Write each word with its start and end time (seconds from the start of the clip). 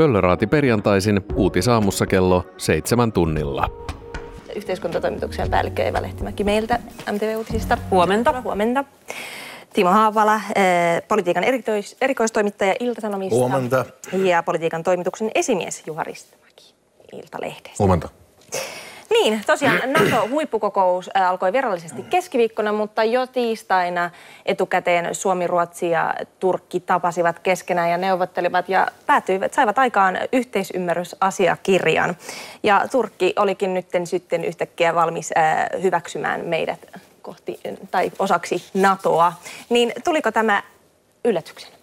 Pöllöraati 0.00 0.46
perjantaisin 0.46 1.20
uutisaamussa 1.34 2.06
kello 2.06 2.46
seitsemän 2.56 3.12
tunnilla. 3.12 3.70
Yhteiskuntatoimituksen 4.56 5.50
päällikkö 5.50 5.82
Eva 5.82 6.02
Lehtimäki 6.02 6.44
meiltä 6.44 6.78
MTV-uutisista. 7.12 7.78
Huomenta. 7.90 8.40
Huomenta. 8.40 8.84
Timo 9.72 9.90
Haavala, 9.90 10.34
eh, 10.34 11.02
politiikan 11.08 11.44
erikois, 11.44 11.96
erikoistoimittaja 12.00 12.74
Ilta-Sanomista. 12.80 13.36
Huomenta. 13.36 13.84
Ja 14.12 14.42
politiikan 14.42 14.82
toimituksen 14.82 15.30
esimies 15.34 15.82
Juha 15.86 16.04
Ristimäki 16.04 16.74
Iltalehdestä. 17.12 17.70
Huomenta. 17.78 18.08
Niin, 19.10 19.42
tosiaan 19.46 19.80
NATO-huippukokous 19.98 21.10
äh, 21.16 21.28
alkoi 21.28 21.52
virallisesti 21.52 22.02
keskiviikkona, 22.02 22.72
mutta 22.72 23.04
jo 23.04 23.26
tiistaina 23.26 24.10
etukäteen 24.46 25.14
Suomi, 25.14 25.46
Ruotsi 25.46 25.90
ja 25.90 26.14
Turkki 26.40 26.80
tapasivat 26.80 27.38
keskenään 27.38 27.90
ja 27.90 27.98
neuvottelivat 27.98 28.68
ja 28.68 28.86
päätyivät, 29.06 29.54
saivat 29.54 29.78
aikaan 29.78 30.18
yhteisymmärrysasiakirjan. 30.32 32.16
Ja 32.62 32.88
Turkki 32.90 33.32
olikin 33.36 33.74
nyt 33.74 33.86
sitten 34.04 34.44
yhtäkkiä 34.44 34.94
valmis 34.94 35.30
äh, 35.38 35.82
hyväksymään 35.82 36.40
meidät 36.44 36.86
kohti, 37.22 37.60
tai 37.90 38.12
osaksi 38.18 38.64
NATOa. 38.74 39.32
Niin 39.68 39.92
tuliko 40.04 40.32
tämä 40.32 40.62
yllätyksenä? 41.24 41.79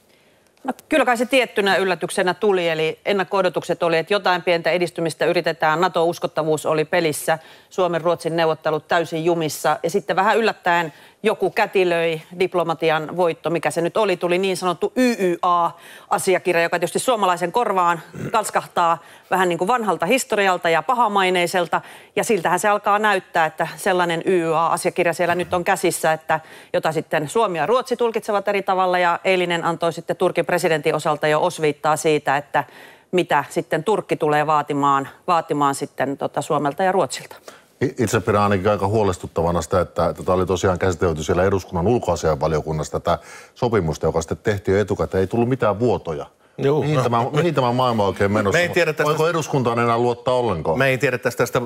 No, 0.68 0.74
kyllä 0.90 1.06
kai 1.06 1.18
se 1.18 1.26
tiettynä 1.26 1.76
yllätyksenä 1.76 2.34
tuli, 2.34 2.70
eli 2.70 3.00
ennakko-odotukset 3.06 3.84
oli, 3.84 3.98
että 3.98 4.14
jotain 4.14 4.42
pientä 4.42 4.72
edistymistä 4.72 5.26
yritetään. 5.26 5.82
NATO-uskottavuus 5.82 6.66
oli 6.66 6.86
pelissä, 6.86 7.40
Suomen-Ruotsin 7.70 8.36
neuvottelut 8.36 8.88
täysin 8.88 9.26
jumissa 9.26 9.80
ja 9.84 9.90
sitten 9.90 10.16
vähän 10.16 10.38
yllättäen 10.38 10.94
joku 11.24 11.50
kätilöi 11.50 12.22
diplomatian 12.40 13.18
voitto, 13.18 13.50
mikä 13.50 13.72
se 13.72 13.82
nyt 13.82 13.98
oli, 13.98 14.18
tuli 14.18 14.38
niin 14.38 14.58
sanottu 14.58 14.94
YYA-asiakirja, 14.98 16.64
joka 16.64 16.80
tietysti 16.80 17.00
suomalaisen 17.00 17.52
korvaan 17.52 18.02
kalskahtaa 18.32 18.98
vähän 19.32 19.50
niin 19.50 19.58
kuin 19.60 19.68
vanhalta 19.68 20.06
historialta 20.06 20.70
ja 20.70 20.82
pahamaineiselta. 20.82 21.82
Ja 22.16 22.24
siltähän 22.24 22.60
se 22.60 22.68
alkaa 22.68 23.00
näyttää, 23.00 23.46
että 23.46 23.68
sellainen 23.76 24.24
YYA-asiakirja 24.26 25.14
siellä 25.14 25.36
nyt 25.36 25.54
on 25.54 25.64
käsissä, 25.64 26.14
että 26.14 26.40
jota 26.74 26.92
sitten 26.92 27.30
Suomi 27.30 27.58
ja 27.58 27.66
Ruotsi 27.66 27.98
tulkitsevat 27.98 28.48
eri 28.48 28.62
tavalla. 28.62 29.00
Ja 29.00 29.20
eilinen 29.24 29.66
antoi 29.66 29.94
sitten 29.94 30.16
Turkin 30.16 30.46
presidentin 30.46 30.96
osalta 30.96 31.28
jo 31.28 31.44
osviittaa 31.44 31.98
siitä, 31.98 32.38
että 32.38 32.64
mitä 33.12 33.44
sitten 33.50 33.84
Turkki 33.84 34.16
tulee 34.16 34.48
vaatimaan, 34.48 35.10
vaatimaan 35.28 35.76
sitten 35.76 36.18
tota 36.18 36.42
Suomelta 36.42 36.84
ja 36.84 36.92
Ruotsilta. 36.92 37.36
Itse 37.82 38.20
pidän 38.20 38.42
ainakin 38.42 38.72
aika 38.72 38.88
huolestuttavana 38.88 39.62
sitä, 39.62 39.82
että 39.82 40.14
tätä 40.14 40.34
oli 40.34 40.46
tosiaan 40.46 40.80
käsitelty 40.80 41.24
siellä 41.24 41.44
eduskunnan 41.44 41.88
ulkoasianvaliokunnassa 41.88 43.00
tätä 43.00 43.20
sopimusta, 43.56 44.06
joka 44.06 44.22
sitten 44.22 44.38
tehtiin 44.38 44.76
jo 44.76 44.82
etukäteen. 44.82 45.22
Ei 45.22 45.28
tullut 45.28 45.50
mitään 45.50 45.80
vuotoja. 45.80 46.26
Juu, 46.58 46.82
mihin, 46.82 46.96
no. 46.96 47.04
tämä, 47.04 47.26
mihin 47.38 47.54
tämä 47.54 47.72
maailma 47.72 48.06
oikein 48.06 48.32
menossa? 48.32 48.58
Me 48.58 48.64
ei 48.64 48.70
tiedä 48.70 48.94
tästä, 48.94 49.10
Voiko 49.10 49.28
eduskuntaan 49.28 49.80
enää 49.80 49.98
luottaa 49.98 50.34
ollenkaan? 50.34 50.78
Me 50.78 50.88
ei 50.88 50.98
tiedä 50.98 51.18
tästä, 51.18 51.38
tästä 51.38 51.60
äh, 51.60 51.64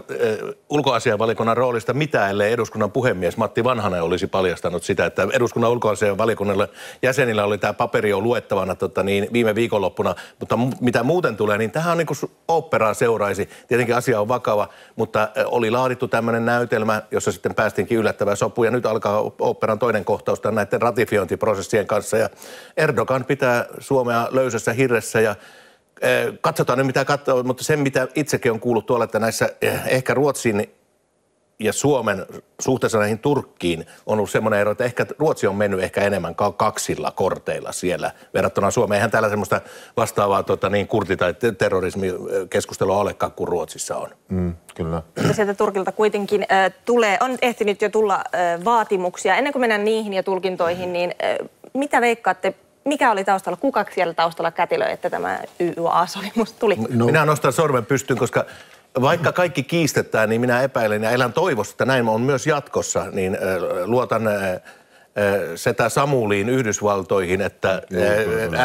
ulkoasianvalikunnan 0.70 1.58
roolista 1.58 1.94
mitään, 1.94 2.30
ellei 2.30 2.53
eduskunnan 2.53 2.92
puhemies 2.92 3.38
Matti 3.38 3.64
Vanhanen 3.64 4.03
olisi 4.03 4.28
paljastanut 4.28 4.83
sitä, 4.83 5.06
että 5.06 5.28
eduskunnan 5.33 5.72
ulkoasianvalikunnalle 5.72 6.70
jäsenillä 7.02 7.44
oli 7.44 7.58
tämä 7.58 7.73
paperi 7.73 8.09
jo 8.09 8.22
luettavana 8.22 8.75
tota, 8.75 9.03
niin, 9.03 9.28
viime 9.33 9.56
viikonloppuna, 9.56 10.16
mutta 10.39 10.59
mitä 10.81 11.03
muuten 11.03 11.38
tulee, 11.38 11.58
niin 11.58 11.72
tähän 11.72 11.92
on 11.92 11.98
niin 11.98 12.08
kuin 12.08 12.17
operaa 12.48 12.94
seuraisi. 12.94 13.50
Tietenkin 13.67 13.95
asia 13.95 14.22
on 14.22 14.28
vakava, 14.28 14.67
mutta 14.95 15.30
oli 15.45 15.72
laadittu 15.72 16.08
tämmöinen 16.08 16.45
näytelmä, 16.45 17.02
jossa 17.11 17.31
sitten 17.31 17.55
päästinkin 17.55 17.98
yllättävää 17.98 18.36
sopu, 18.36 18.64
ja 18.64 18.72
nyt 18.72 18.86
alkaa 18.86 19.31
operan 19.39 19.80
toinen 19.80 20.05
kohtaus 20.05 20.42
näiden 20.52 20.81
ratifiointiprosessien 20.81 21.88
kanssa, 21.88 22.17
ja 22.17 22.30
Erdogan 22.78 23.26
pitää 23.26 23.66
Suomea 23.80 24.28
löysässä 24.31 24.73
hirressä 24.81 25.21
ja 25.21 25.35
eh, 26.01 26.33
katsotaan 26.41 26.77
nyt 26.77 26.87
mitä 26.87 27.05
katsoo, 27.05 27.43
mutta 27.43 27.63
sen 27.63 27.79
mitä 27.79 28.07
itsekin 28.15 28.51
on 28.51 28.59
kuullut 28.59 28.85
tuolla, 28.85 29.05
että 29.05 29.19
näissä 29.19 29.49
eh, 29.61 29.81
ehkä 29.87 30.13
Ruotsin 30.13 30.67
ja 31.63 31.73
Suomen 31.73 32.25
suhteessa 32.61 32.99
näihin 32.99 33.19
Turkkiin 33.19 33.86
on 34.05 34.17
ollut 34.17 34.30
semmoinen 34.30 34.59
ero, 34.59 34.71
että 34.71 34.83
ehkä 34.83 35.05
Ruotsi 35.20 35.47
on 35.47 35.55
mennyt 35.55 35.80
ehkä 35.80 36.02
enemmän 36.02 36.36
kaksilla 36.58 37.11
korteilla 37.11 37.71
siellä 37.71 38.11
verrattuna 38.33 38.71
Suomeen. 38.71 38.97
Eihän 38.97 39.11
täällä 39.11 39.30
semmoista 39.30 39.61
vastaavaa 39.97 40.43
tota, 40.43 40.70
niin 40.70 40.87
kurti- 40.87 41.17
tai 41.17 41.33
terrorismikeskustelua 41.58 42.97
olekaan 42.97 43.31
kuin 43.31 43.47
Ruotsissa 43.47 43.97
on. 43.97 44.09
Mm, 44.30 44.55
kyllä. 44.75 45.02
Ja 45.27 45.33
sieltä 45.33 45.53
Turkilta 45.53 45.91
kuitenkin 45.91 46.45
äh, 46.52 46.73
tulee, 46.86 47.17
on 47.21 47.37
ehtinyt 47.41 47.81
jo 47.81 47.89
tulla 47.89 48.15
äh, 48.15 48.65
vaatimuksia. 48.65 49.36
Ennen 49.36 49.53
kuin 49.53 49.61
mennään 49.61 49.86
niihin 49.86 50.14
ja 50.14 50.23
tulkintoihin, 50.23 50.93
niin 50.93 51.15
äh, 51.23 51.49
mitä 51.73 52.02
veikkaatte, 52.02 52.53
mikä 52.86 53.11
oli 53.11 53.23
taustalla, 53.23 53.58
kuka 53.58 53.86
siellä 53.95 54.14
taustalla 54.14 54.52
kätilöi, 54.52 54.92
että 54.92 55.09
tämä 55.09 55.39
YYA-sopimus 55.59 56.53
tuli? 56.53 56.75
No. 56.89 57.05
Minä 57.05 57.25
nostan 57.25 57.53
sormen 57.53 57.86
pystyyn, 57.86 58.19
koska 58.19 58.45
vaikka 59.02 59.31
kaikki 59.31 59.64
kiistetään, 59.64 60.30
niin 60.30 60.42
minä 60.42 60.61
epäilen 60.61 61.03
ja 61.03 61.11
elän 61.11 61.33
toivossa, 61.33 61.73
että 61.73 61.86
näin 61.86 62.09
on 62.09 62.21
myös 62.21 62.47
jatkossa, 62.47 63.05
niin 63.11 63.37
luotan 63.86 64.21
setä 65.55 65.89
Samuliin 65.89 66.49
Yhdysvaltoihin, 66.49 67.42
että 67.42 67.82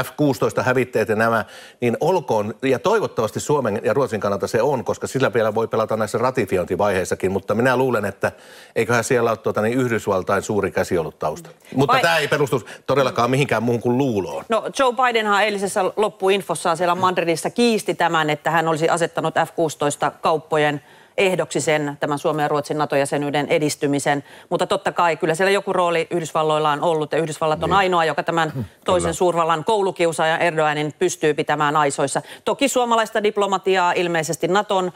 F-16 0.04 0.62
hävitteet 0.62 1.08
ja 1.08 1.16
nämä, 1.16 1.44
niin 1.80 1.96
olkoon, 2.00 2.54
ja 2.62 2.78
toivottavasti 2.78 3.40
Suomen 3.40 3.80
ja 3.84 3.94
Ruotsin 3.94 4.20
kannalta 4.20 4.46
se 4.46 4.62
on, 4.62 4.84
koska 4.84 5.06
sillä 5.06 5.34
vielä 5.34 5.54
voi 5.54 5.68
pelata 5.68 5.96
näissä 5.96 6.18
ratifiointivaiheissakin, 6.18 7.32
mutta 7.32 7.54
minä 7.54 7.76
luulen, 7.76 8.04
että 8.04 8.32
eiköhän 8.76 9.04
siellä 9.04 9.30
ole 9.30 9.36
tuota, 9.36 9.62
niin 9.62 9.78
Yhdysvaltain 9.78 10.42
suuri 10.42 10.70
käsi 10.70 10.98
ollut 10.98 11.18
tausta. 11.18 11.50
Mutta 11.74 11.92
Vai... 11.92 12.02
tämä 12.02 12.18
ei 12.18 12.28
perustu 12.28 12.62
todellakaan 12.86 13.30
mihinkään 13.30 13.62
muuhun 13.62 13.82
kuin 13.82 13.98
luuloon. 13.98 14.44
No 14.48 14.70
Joe 14.78 14.92
Bidenhan 14.92 15.44
eilisessä 15.44 15.84
loppuinfossaan 15.96 16.76
siellä 16.76 16.94
Madridissa 16.94 17.50
kiisti 17.50 17.94
tämän, 17.94 18.30
että 18.30 18.50
hän 18.50 18.68
olisi 18.68 18.88
asettanut 18.88 19.34
F-16 19.34 20.10
kauppojen 20.20 20.82
ehdoksi 21.18 21.60
sen 21.60 21.96
tämän 22.00 22.18
Suomen 22.18 22.42
ja 22.42 22.48
Ruotsin 22.48 22.78
NATO-jäsenyyden 22.78 23.46
edistymisen. 23.48 24.24
Mutta 24.50 24.66
totta 24.66 24.92
kai 24.92 25.16
kyllä 25.16 25.34
siellä 25.34 25.50
joku 25.50 25.72
rooli 25.72 26.06
Yhdysvalloilla 26.10 26.70
on 26.70 26.82
ollut 26.82 27.12
ja 27.12 27.18
Yhdysvallat 27.18 27.62
on 27.62 27.70
niin. 27.70 27.76
ainoa, 27.76 28.04
joka 28.04 28.22
tämän 28.22 28.52
toisen 28.84 29.06
kyllä. 29.06 29.12
suurvallan 29.12 29.64
koulukiusaajan 29.64 30.40
Erdoganin 30.40 30.92
pystyy 30.98 31.34
pitämään 31.34 31.76
aisoissa. 31.76 32.22
Toki 32.44 32.68
suomalaista 32.68 33.22
diplomatiaa 33.22 33.92
ilmeisesti 33.92 34.48
Naton 34.48 34.92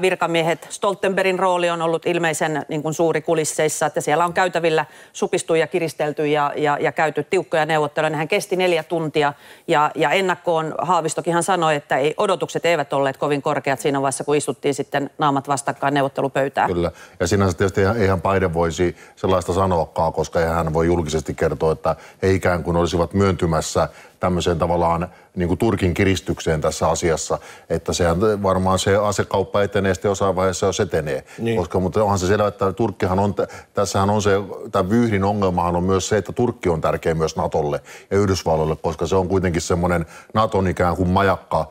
virkamiehet. 0.00 0.66
Stoltenbergin 0.70 1.38
rooli 1.38 1.70
on 1.70 1.82
ollut 1.82 2.06
ilmeisen 2.06 2.64
niin 2.68 2.82
kuin 2.82 2.94
suuri 2.94 3.22
kulisseissa, 3.22 3.86
että 3.86 4.00
siellä 4.00 4.24
on 4.24 4.32
käytävillä 4.32 4.84
supistu 5.12 5.54
ja 5.54 5.66
kiristelty 5.66 6.26
ja, 6.26 6.52
ja, 6.56 6.78
ja 6.80 6.92
käyty 6.92 7.24
tiukkoja 7.24 7.66
neuvotteluja. 7.66 8.10
Nehän 8.10 8.28
kesti 8.28 8.56
neljä 8.56 8.82
tuntia 8.82 9.32
ja, 9.68 9.90
ja 9.94 10.10
ennakkoon 10.10 10.74
Haavistokinhan 10.78 11.42
sanoi, 11.42 11.74
että 11.74 11.96
ei, 11.96 12.14
odotukset 12.16 12.66
eivät 12.66 12.92
olleet 12.92 13.16
kovin 13.16 13.42
korkeat 13.42 13.80
siinä 13.80 14.02
vaiheessa, 14.02 14.24
kun 14.24 14.36
istuttiin 14.36 14.74
sitten 14.74 15.10
naamat 15.18 15.48
vastakkain 15.48 15.94
neuvottelupöytään. 15.94 16.68
Kyllä, 16.72 16.90
ja 17.20 17.26
sinänsä 17.26 17.56
tietysti 17.56 17.80
eihän 17.80 18.22
Biden 18.22 18.54
voisi 18.54 18.96
sellaista 19.16 19.52
sanoakaan, 19.52 20.12
koska 20.12 20.40
hän 20.40 20.72
voi 20.72 20.86
julkisesti 20.86 21.34
kertoa, 21.34 21.72
että 21.72 21.96
he 22.22 22.30
ikään 22.30 22.62
kuin 22.62 22.76
olisivat 22.76 23.14
myöntymässä 23.14 23.88
tämmöiseen 24.20 24.58
tavallaan 24.58 25.08
niin 25.36 25.48
kuin 25.48 25.58
Turkin 25.58 25.94
kiristykseen 25.94 26.60
tässä 26.60 26.88
asiassa, 26.88 27.38
että 27.70 27.92
sehän 27.92 28.42
varmaan 28.42 28.78
se 28.78 28.96
asekauppa 28.96 29.62
etenee 29.62 29.94
sitten 29.94 30.08
jossain 30.08 30.36
vaiheessa, 30.36 30.66
jos 30.66 30.80
etenee. 30.80 31.24
Niin. 31.38 31.58
Koska, 31.58 31.80
mutta 31.80 32.02
onhan 32.02 32.18
se 32.18 32.26
selvä, 32.26 32.48
että 32.48 32.72
Turkkihan 32.72 33.18
on, 33.18 33.34
tässähän 33.74 34.10
on 34.10 34.22
se, 34.22 34.30
tämä 34.72 34.88
vyyhdin 34.90 35.24
ongelmahan 35.24 35.76
on 35.76 35.84
myös 35.84 36.08
se, 36.08 36.16
että 36.16 36.32
Turkki 36.32 36.68
on 36.68 36.80
tärkeä 36.80 37.14
myös 37.14 37.36
Natolle 37.36 37.80
ja 38.10 38.18
Yhdysvalloille, 38.18 38.76
koska 38.76 39.06
se 39.06 39.16
on 39.16 39.28
kuitenkin 39.28 39.62
semmoinen 39.62 40.06
Naton 40.34 40.68
ikään 40.68 40.96
kuin 40.96 41.08
majakka 41.08 41.70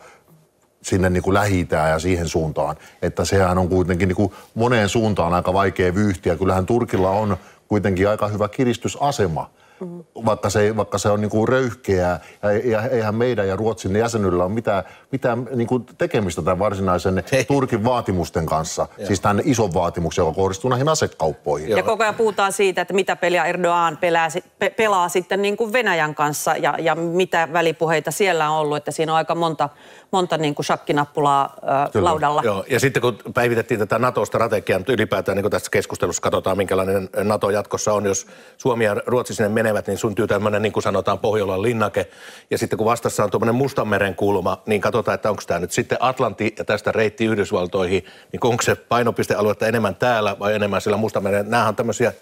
sinne 0.82 1.10
niin 1.10 1.24
kuin 1.24 1.34
lähi 1.34 1.68
ja 1.72 2.00
siihen 2.00 2.28
suuntaan. 2.28 2.76
Että 3.02 3.26
sehän 3.26 3.58
on 3.58 3.70
kuitenkin 3.70 4.08
niin 4.08 4.16
kuin 4.16 4.34
moneen 4.56 4.90
suuntaan 4.90 5.34
aika 5.34 5.54
vaikea 5.54 5.96
vyyhtiä. 5.96 6.36
Kyllähän 6.36 6.66
Turkilla 6.66 7.10
on 7.10 7.38
kuitenkin 7.68 8.10
aika 8.10 8.28
hyvä 8.28 8.48
kiristysasema 8.48 9.50
Mm. 9.80 10.04
Vaikka, 10.26 10.50
se, 10.50 10.76
vaikka 10.78 10.98
se 10.98 11.10
on 11.10 11.22
niin 11.22 11.30
kuin 11.30 11.48
röyhkeää 11.48 12.20
ja, 12.44 12.52
ja 12.52 12.82
eihän 12.82 13.16
meidän 13.16 13.48
ja 13.48 13.56
Ruotsin 13.56 13.96
jäsenyydellä 13.96 14.44
ole 14.44 14.54
mitään, 14.54 14.84
mitään 15.12 15.48
niin 15.56 15.68
kuin 15.68 15.86
tekemistä 15.98 16.42
tämän 16.42 16.60
varsinaisen 16.60 17.24
Hei. 17.32 17.46
Turkin 17.46 17.84
vaatimusten 17.84 18.46
kanssa. 18.46 18.88
Joo. 18.98 19.08
Siis 19.08 19.20
tämän 19.20 19.42
ison 19.46 19.74
vaatimuksen, 19.74 20.22
joka 20.22 20.36
kohdistuu 20.36 20.70
näihin 20.70 20.90
asekauppoihin. 20.90 21.70
Ja 21.70 21.84
koko 21.84 22.04
ajan 22.04 22.16
puhutaan 22.16 22.54
siitä, 22.54 22.82
että 22.82 22.94
mitä 22.94 23.16
peliä 23.16 23.46
Erdogan 23.46 23.98
pelaa, 23.98 24.28
pe, 24.60 24.70
pelaa 24.70 25.10
sitten 25.10 25.42
niin 25.42 25.58
kuin 25.58 25.74
Venäjän 25.74 26.16
kanssa 26.16 26.56
ja, 26.56 26.76
ja 26.80 26.96
mitä 26.96 27.48
välipuheita 27.54 28.12
siellä 28.12 28.50
on 28.50 28.58
ollut. 28.58 28.78
Että 28.78 28.92
siinä 28.92 29.12
on 29.12 29.18
aika 29.18 29.36
monta, 29.36 29.70
monta 30.12 30.38
niin 30.38 30.56
kuin 30.56 30.66
shakkinappulaa 30.66 31.56
äh, 31.96 32.02
laudalla. 32.04 32.42
Joo. 32.44 32.66
Ja 32.70 32.80
sitten 32.80 33.02
kun 33.02 33.18
päivitettiin 33.34 33.80
tätä 33.80 34.00
NATO-strategiaa, 34.00 34.82
ylipäätään 34.88 35.36
niin 35.36 35.44
kuin 35.44 35.52
tässä 35.52 35.72
keskustelussa 35.72 36.22
katsotaan, 36.22 36.58
minkälainen 36.58 37.10
NATO 37.24 37.50
jatkossa 37.50 37.94
on, 37.94 38.06
jos 38.06 38.28
Suomi 38.58 38.86
ja 38.86 38.96
Ruotsi 39.06 39.34
sinne 39.36 39.50
menevät, 39.68 39.88
niin 39.88 39.98
syntyy 39.98 40.28
tämmöinen, 40.28 40.62
niin 40.62 40.74
kuin 40.74 40.84
sanotaan, 40.84 41.20
Pohjolan 41.20 41.62
linnake. 41.62 42.08
Ja 42.52 42.58
sitten 42.58 42.78
kun 42.78 42.86
vastassa 42.86 43.24
on 43.24 43.32
tuommoinen 43.32 43.56
Mustanmeren 43.56 44.16
kulma, 44.16 44.62
niin 44.66 44.82
katsotaan, 44.82 45.16
että 45.16 45.30
onko 45.30 45.44
tämä 45.48 45.60
nyt 45.60 45.72
sitten 45.72 45.98
Atlanti 46.02 46.56
ja 46.58 46.66
tästä 46.66 46.92
reitti 46.92 47.26
Yhdysvaltoihin, 47.26 48.06
niin 48.32 48.40
onko 48.44 48.62
se 48.64 48.76
painopistealuetta 48.76 49.68
enemmän 49.68 49.96
täällä 49.96 50.40
vai 50.40 50.56
enemmän 50.56 50.82
sillä 50.82 50.98
Mustanmeren. 50.98 51.50
Nämähän 51.50 51.68
on 51.68 51.76
tämmöisiä 51.76 52.14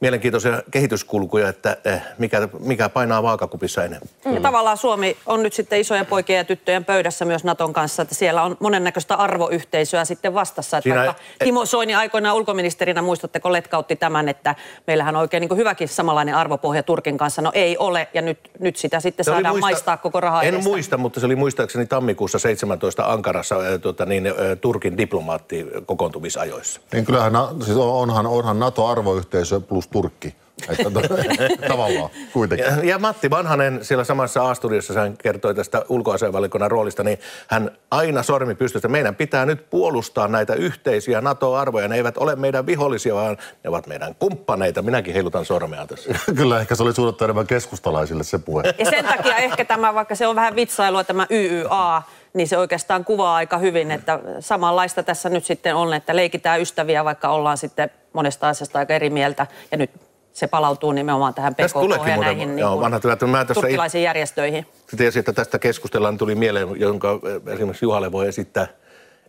mielenkiintoisia 0.00 0.62
kehityskulkuja, 0.70 1.48
että 1.48 1.76
eh, 1.84 2.02
mikä, 2.18 2.48
mikä 2.58 2.88
painaa 2.88 3.22
vaakakupissa 3.22 3.84
enemmän. 3.84 4.08
Ja 4.34 4.40
tavallaan 4.40 4.76
Suomi 4.76 5.16
on 5.26 5.42
nyt 5.42 5.52
sitten 5.52 5.80
isojen 5.80 6.06
poikien 6.06 6.36
ja 6.36 6.44
tyttöjen 6.44 6.84
pöydässä 6.84 7.24
myös 7.24 7.44
Naton 7.44 7.72
kanssa, 7.72 8.02
että 8.02 8.14
siellä 8.14 8.42
on 8.42 8.56
monennäköistä 8.60 9.14
arvoyhteisöä 9.14 10.04
sitten 10.04 10.34
vastassa. 10.34 10.76
Että 10.78 10.82
Siinä- 10.90 11.04
vaikka 11.04 11.22
Timo 11.44 11.66
Soini 11.66 11.94
aikoinaan 11.94 12.36
ulkoministerinä, 12.36 13.02
muistatteko, 13.02 13.52
letkautti 13.52 13.96
tämän, 13.96 14.28
että 14.28 14.54
meillähän 14.86 15.16
on 15.16 15.20
oikein 15.22 15.40
niin 15.40 15.48
kuin 15.48 15.58
hyväkin 15.58 15.88
samanlainen 15.88 16.34
arvopohja 16.34 16.82
Turkin 16.82 17.18
kanssa. 17.18 17.42
No 17.42 17.50
ei 17.54 17.78
ole, 17.78 18.08
ja 18.14 18.22
nyt, 18.22 18.38
nyt 18.60 18.76
sitä 18.76 19.00
sitten 19.00 19.24
Se 19.24 19.30
saadaan 19.30 19.54
muista- 19.54 19.60
maistaa 19.60 19.96
koko 19.96 20.20
rahaa 20.20 20.42
En 20.42 20.48
edestä. 20.54 20.68
muista, 20.70 20.96
mutta 20.96 21.20
se 21.20 21.26
oli 21.26 21.36
muistaakseni 21.36 21.86
tammikuussa 21.86 22.38
17 22.38 23.12
Ankarassa 23.12 23.54
äh, 23.56 23.80
tota, 23.80 24.06
niin, 24.06 24.26
äh, 24.26 24.34
Turkin 24.60 24.98
diplomaatti 24.98 25.66
kokoontumisajoissa. 25.86 26.80
Niin 26.92 27.04
kyllähän 27.04 27.32
siis 27.64 27.76
on- 27.76 27.92
onhan, 27.94 28.26
onhan 28.26 28.58
NATO-arvoyhteisö 28.58 29.60
plus 29.60 29.83
Turkki. 29.92 30.34
Että 30.68 30.90
to, 30.90 31.00
tavallaan 31.68 32.10
kuitenkin. 32.32 32.66
Ja, 32.66 32.84
ja 32.84 32.98
Matti 32.98 33.30
Vanhanen 33.30 33.84
siellä 33.84 34.04
samassa 34.04 34.50
A-studiossa 34.50 35.00
hän 35.00 35.16
kertoi 35.16 35.54
tästä 35.54 35.84
ulkoasianvalikunnan 35.88 36.70
roolista, 36.70 37.04
niin 37.04 37.18
hän 37.48 37.70
aina 37.90 38.22
sormi 38.22 38.54
pystystä. 38.54 38.88
Meidän 38.88 39.14
pitää 39.14 39.46
nyt 39.46 39.70
puolustaa 39.70 40.28
näitä 40.28 40.54
yhteisiä 40.54 41.20
NATO-arvoja. 41.20 41.88
Ne 41.88 41.96
eivät 41.96 42.18
ole 42.18 42.36
meidän 42.36 42.66
vihollisia, 42.66 43.14
vaan 43.14 43.36
ne 43.64 43.70
ovat 43.70 43.86
meidän 43.86 44.14
kumppaneita. 44.14 44.82
Minäkin 44.82 45.14
heilutan 45.14 45.44
sormea 45.44 45.86
tässä. 45.86 46.14
Kyllä 46.36 46.60
ehkä 46.60 46.74
se 46.74 46.82
oli 46.82 46.94
suunnattu 46.94 47.24
enemmän 47.24 47.46
keskustalaisille 47.46 48.24
se 48.24 48.38
puhe. 48.38 48.62
Ja 48.78 48.90
sen 48.90 49.04
takia 49.04 49.36
ehkä 49.36 49.64
tämä, 49.64 49.94
vaikka 49.94 50.14
se 50.14 50.26
on 50.26 50.36
vähän 50.36 50.56
vitsailua 50.56 51.04
tämä 51.04 51.26
YYA, 51.30 52.02
niin 52.34 52.48
se 52.48 52.58
oikeastaan 52.58 53.04
kuvaa 53.04 53.34
aika 53.34 53.58
hyvin, 53.58 53.90
että 53.90 54.18
samanlaista 54.40 55.02
tässä 55.02 55.28
nyt 55.28 55.44
sitten 55.44 55.74
on, 55.74 55.94
että 55.94 56.16
leikitään 56.16 56.60
ystäviä, 56.60 57.04
vaikka 57.04 57.28
ollaan 57.28 57.58
sitten 57.58 57.90
monesta 58.14 58.48
asiasta 58.48 58.78
aika 58.78 58.94
eri 58.94 59.10
mieltä. 59.10 59.46
Ja 59.70 59.76
nyt 59.76 59.90
se 60.32 60.46
palautuu 60.46 60.92
nimenomaan 60.92 61.34
tähän 61.34 61.54
PKK 61.54 61.74
ja 61.74 61.80
muuten- 61.80 62.20
näihin 62.20 62.58
joo, 62.58 62.70
niin 62.70 62.80
vanhat 62.80 63.04
hyvät, 63.04 63.20
mä 63.20 63.44
tuossa 63.44 63.60
turkkilaisiin 63.60 64.04
järjestöihin. 64.04 64.66
Tiesin, 64.96 65.20
että 65.20 65.32
tästä 65.32 65.58
keskustellaan, 65.58 66.18
tuli 66.18 66.34
mieleen, 66.34 66.68
jonka 66.80 67.20
eh, 67.46 67.54
esimerkiksi 67.54 67.84
Juhalle 67.84 68.12
voi 68.12 68.28
esittää, 68.28 68.66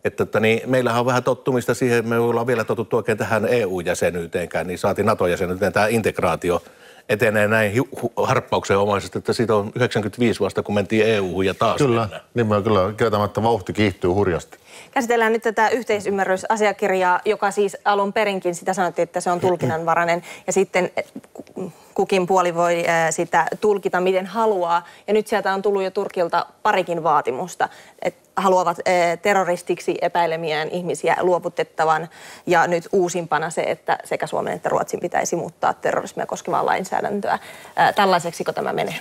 että, 0.06 0.24
että 0.24 0.40
niin, 0.40 0.62
meillähän 0.66 1.00
on 1.00 1.06
vähän 1.06 1.24
tottumista 1.24 1.74
siihen, 1.74 2.08
me 2.08 2.20
ollaan 2.20 2.48
vielä 2.48 2.64
totuttu 2.64 2.98
oikein 2.98 3.18
tähän 3.18 3.46
EU-jäsenyyteenkään, 3.46 4.68
niin 4.68 4.80
saatiin 4.80 5.06
NATO-jäsenyyteen 5.06 5.74
tämä 5.74 5.88
integraatio 5.88 6.62
etenee 7.10 7.48
näin 7.48 7.74
hu- 7.78 8.26
harppauksenomaisesti, 8.26 9.18
että 9.18 9.34
siitä 9.34 9.56
on 9.56 9.72
95 9.76 10.40
vasta, 10.40 10.64
kun 10.64 10.76
mentiin 10.76 11.06
EU-hun 11.06 11.46
ja 11.46 11.54
taas 11.54 11.78
Kyllä, 11.78 12.02
mennään. 12.02 12.22
niin 12.34 12.48
mä 12.48 12.62
kyllä 12.62 12.94
kieltämättä 12.98 13.44
vauhti 13.44 13.74
kiihtyy 13.74 14.10
hurjasti. 14.10 14.58
Käsitellään 14.96 15.34
nyt 15.34 15.44
tätä 15.44 15.70
yhteisymmärrysasiakirjaa, 15.70 17.20
joka 17.26 17.52
siis 17.52 17.78
alun 17.86 18.14
perinkin 18.14 18.56
sitä 18.56 18.74
sanottiin, 18.74 19.04
että 19.04 19.20
se 19.20 19.32
on 19.32 19.40
tulkinnanvarainen 19.40 20.24
ja 20.48 20.54
sitten 20.54 20.92
eh, 20.98 21.06
ku- 21.34 21.72
kukin 21.94 22.28
puoli 22.28 22.56
voi 22.56 22.80
eh, 22.80 22.86
sitä 23.10 23.46
tulkita 23.62 24.02
miten 24.02 24.26
haluaa. 24.26 24.86
Ja 25.08 25.14
nyt 25.14 25.28
sieltä 25.28 25.54
on 25.54 25.62
tullut 25.62 25.84
jo 25.84 25.92
Turkilta 25.92 26.46
parikin 26.64 27.04
vaatimusta, 27.04 27.70
että 28.02 28.30
haluavat 28.36 28.78
eh, 28.86 29.20
terroristiksi 29.20 29.98
epäilemiään 30.02 30.70
ihmisiä 30.70 31.18
luovutettavan 31.22 32.10
ja 32.46 32.68
nyt 32.68 32.88
uusimpana 32.92 33.50
se, 33.50 33.62
että 33.62 33.98
sekä 34.04 34.28
Suomen 34.28 34.54
että 34.54 34.70
Ruotsin 34.70 35.00
pitäisi 35.00 35.36
muuttaa 35.36 35.74
terrorismia 35.74 36.26
koskevaa 36.26 36.66
lainsäädäntöä. 36.66 37.40
Tällaiseksiko 37.96 38.54
tämä 38.54 38.74
menee? 38.74 39.00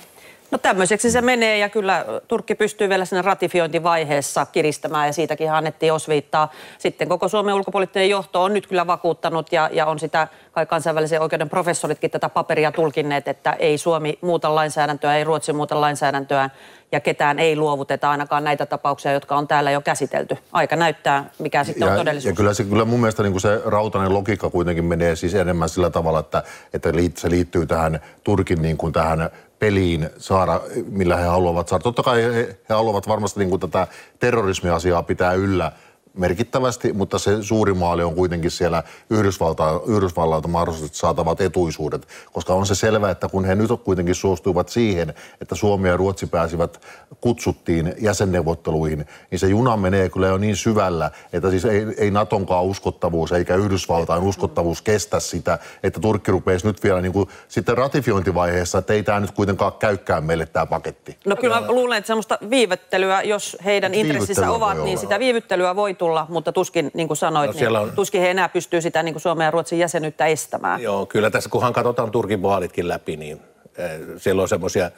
No 0.55 0.59
tämmöiseksi 0.59 1.11
se 1.11 1.21
menee 1.21 1.59
ja 1.59 1.69
kyllä 1.69 2.05
Turkki 2.29 2.55
pystyy 2.55 2.89
vielä 2.89 3.05
siinä 3.05 3.23
ratifiointivaiheessa 3.23 4.47
kiristämään 4.47 5.07
ja 5.07 5.13
siitäkin 5.13 5.53
annettiin 5.53 5.93
osviittaa. 5.93 6.53
Sitten 6.79 7.09
koko 7.09 7.29
Suomen 7.29 7.55
ulkopoliittinen 7.55 8.11
johto 8.11 8.43
on 8.43 8.55
nyt 8.55 8.67
kyllä 8.67 8.87
vakuuttanut 8.87 9.53
ja, 9.53 9.71
ja 9.73 9.87
on 9.87 9.99
sitä 9.99 10.29
kai 10.53 10.67
kansainvälisen 10.67 11.21
oikeuden 11.21 11.49
professoritkin 11.49 12.11
tätä 12.11 12.29
paperia 12.29 12.73
tulkinneet, 12.73 13.29
että 13.29 13.53
ei 13.53 13.79
Suomi 13.79 14.19
muuta 14.21 14.55
lainsäädäntöä, 14.55 15.17
ei 15.17 15.25
Ruotsi 15.25 15.53
muuta 15.53 15.81
lainsäädäntöä 15.81 16.51
ja 16.93 17.01
ketään 17.01 17.39
ei 17.39 17.57
luovuteta 17.57 18.11
ainakaan 18.11 18.45
näitä 18.45 18.67
tapauksia, 18.67 19.13
jotka 19.13 19.37
on 19.37 19.49
täällä 19.49 19.71
jo 19.71 19.81
käsitelty. 19.81 20.37
Aika 20.53 20.77
näyttää, 20.77 21.31
mikä 21.39 21.65
sitten 21.65 21.89
on 21.89 21.95
Ja, 21.95 21.99
todellisuus. 21.99 22.33
ja 22.33 22.37
kyllä, 22.37 22.55
se, 22.55 22.65
kyllä 22.65 22.85
mun 22.85 23.01
mielestä 23.01 23.23
niin 23.23 23.33
kuin 23.33 23.41
se 23.41 23.61
rautainen 23.65 24.15
logiikka 24.15 24.51
kuitenkin 24.51 24.85
menee 24.85 25.17
siis 25.17 25.35
enemmän 25.35 25.69
sillä 25.69 25.91
tavalla, 25.91 26.21
että, 26.21 26.43
että 26.75 26.93
se 27.17 27.31
liittyy 27.31 27.67
tähän 27.67 28.01
Turkin 28.25 28.63
niin 28.63 28.77
kuin 28.77 28.93
tähän 28.93 29.31
peliin 29.65 30.11
saada, 30.19 30.61
millä 30.91 31.17
he 31.17 31.25
haluavat 31.25 31.69
saada. 31.69 31.83
Totta 31.83 32.03
kai 32.03 32.23
he, 32.23 32.59
he 32.69 32.75
haluavat 32.75 33.09
varmasti 33.09 33.41
niin 33.41 33.51
kuin 33.51 33.61
tätä 33.61 33.87
terrorismiasiaa 34.19 35.03
pitää 35.03 35.33
yllä 35.33 35.73
merkittävästi, 36.15 36.93
mutta 36.93 37.19
se 37.19 37.43
suuri 37.43 37.75
maali 37.75 38.03
on 38.03 38.15
kuitenkin 38.15 38.51
siellä 38.51 38.83
Yhdysvalta, 39.11 39.81
Yhdysvallalta 39.87 40.49
mahdollisesti 40.49 40.97
saatavat 40.97 41.41
etuisuudet, 41.41 42.09
koska 42.33 42.55
on 42.55 42.67
se 42.67 42.75
selvä, 42.75 43.11
että 43.11 43.29
kun 43.29 43.45
he 43.45 43.55
nyt 43.55 43.71
kuitenkin 43.85 44.15
suostuivat 44.15 44.69
siihen, 44.69 45.15
että 45.41 45.55
Suomi 45.55 45.89
ja 45.89 45.97
Ruotsi 45.97 46.27
pääsivät 46.27 46.81
kutsuttiin 47.21 47.95
jäsenneuvotteluihin, 48.01 49.07
niin 49.31 49.39
se 49.39 49.47
juna 49.47 49.77
menee 49.77 50.09
kyllä 50.09 50.27
jo 50.27 50.39
niin 50.39 50.57
syvällä, 50.57 51.11
että 51.33 51.51
siis 51.51 51.65
ei, 51.65 51.87
ei 51.97 52.11
Natonkaan 52.11 52.65
uskottavuus 52.65 53.33
eikä 53.33 53.55
Yhdysvaltain 53.55 54.23
uskottavuus 54.23 54.83
kestä 54.83 55.21
sitä, 55.21 55.59
että 55.83 56.01
Turkki 56.01 56.31
rupeaisi 56.31 56.67
nyt 56.67 56.83
vielä 56.83 57.01
niin 57.01 57.13
kuin 57.13 57.29
sitten 57.49 57.79
ratifiointivaiheessa, 57.79 58.79
että 58.79 58.93
ei 58.93 59.03
tämä 59.03 59.21
nyt 59.21 59.31
kuitenkaan 59.31 59.73
käykään 59.73 60.25
meille 60.25 60.47
tämä 60.47 60.67
paketti. 60.67 61.17
No 61.27 61.37
kyllä 61.37 61.61
mä 61.61 61.67
luulen, 61.69 61.99
että 61.99 62.07
semmoista 62.07 62.39
viivyttelyä, 62.51 63.23
jos 63.23 63.57
heidän 63.65 63.95
intressissä 63.95 64.51
ovat, 64.51 64.79
niin 64.85 64.99
sitä 64.99 65.19
viivyttelyä 65.19 65.77
voi 65.77 65.95
tulla, 65.95 66.04
mutta 66.29 66.53
tuskin, 66.53 66.91
niin 66.95 67.07
kuin 67.09 67.17
sanoit, 67.17 67.51
No 67.51 67.61
niin 67.61 67.77
on- 67.77 67.93
tuskin 67.93 68.21
he 68.21 68.31
enää 68.31 68.49
pystyy 68.49 68.81
sitä 68.81 69.03
niin 69.03 69.15
kuin 69.15 69.23
Suomen 69.23 69.45
ja 69.45 69.51
Ruotsin 69.51 69.79
jäsenyyttä 69.79 70.27
estämään. 70.27 70.83
Joo, 70.83 71.07
kyllä 71.07 71.31
tässä 71.31 71.51
kunhan 71.51 71.73
katsotaan 71.73 72.11
Turkin 72.11 72.43
vaalitkin 72.43 72.89
läpi, 72.89 73.17
niin 73.17 73.41
eh, 73.79 73.91
siellä 74.17 74.43
on 74.43 74.49
semmoisia, 74.49 74.91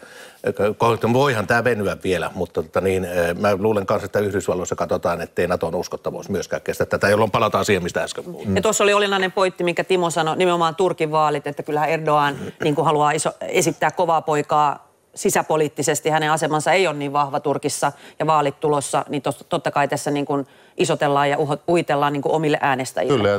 että 0.45 0.63
voihan 1.13 1.47
tämä 1.47 1.65
venyä 1.65 1.97
vielä, 2.05 2.31
mutta 2.35 2.63
tota 2.63 2.81
niin, 2.81 3.05
eh, 3.05 3.35
mä 3.35 3.57
luulen 3.59 3.87
kanssa, 3.87 4.07
että 4.07 4.19
Yhdysvalloissa 4.19 4.77
katsotaan, 4.77 5.21
ettei 5.21 5.47
Naton 5.47 5.75
uskottavuus 5.75 6.29
myöskään 6.29 6.63
kestä 6.63 6.87
tätä, 6.87 7.09
jolloin 7.09 7.31
palataan 7.31 7.65
siihen, 7.65 7.83
mistä 7.83 8.03
äsken 8.03 8.25
puhuin. 8.25 8.57
Ja 8.57 8.63
tuossa 8.63 8.85
oli 8.85 8.93
olennainen 8.95 9.33
pointti, 9.33 9.65
minkä 9.65 9.85
Timo 9.85 10.11
sanoi, 10.11 10.37
nimenomaan 10.37 10.75
Turkin 10.77 11.11
vaalit, 11.11 11.47
että 11.47 11.63
kyllähän 11.63 11.89
Erdogan 11.91 12.37
niin 12.65 12.75
kuin 12.75 12.85
haluaa 12.85 13.11
iso, 13.11 13.31
esittää 13.41 13.91
kovaa 13.91 14.23
poikaa 14.23 14.87
sisäpoliittisesti. 15.15 16.11
Hänen 16.11 16.31
asemansa 16.31 16.73
ei 16.73 16.87
ole 16.87 16.97
niin 16.97 17.13
vahva 17.13 17.41
Turkissa 17.41 17.93
ja 18.19 18.27
vaalit 18.27 18.61
tulossa, 18.61 19.05
niin 19.09 19.23
tos, 19.23 19.45
totta 19.49 19.71
kai 19.71 19.89
tässä 19.89 20.11
niin 20.11 20.27
kuin 20.27 20.47
isotellaan 20.77 21.31
ja 21.31 21.37
uhitellaan 21.69 22.13
niin 22.13 22.23
kuin 22.23 22.33
omille 22.33 22.59
äänestäjille. 22.61 23.17
Kyllä, 23.17 23.31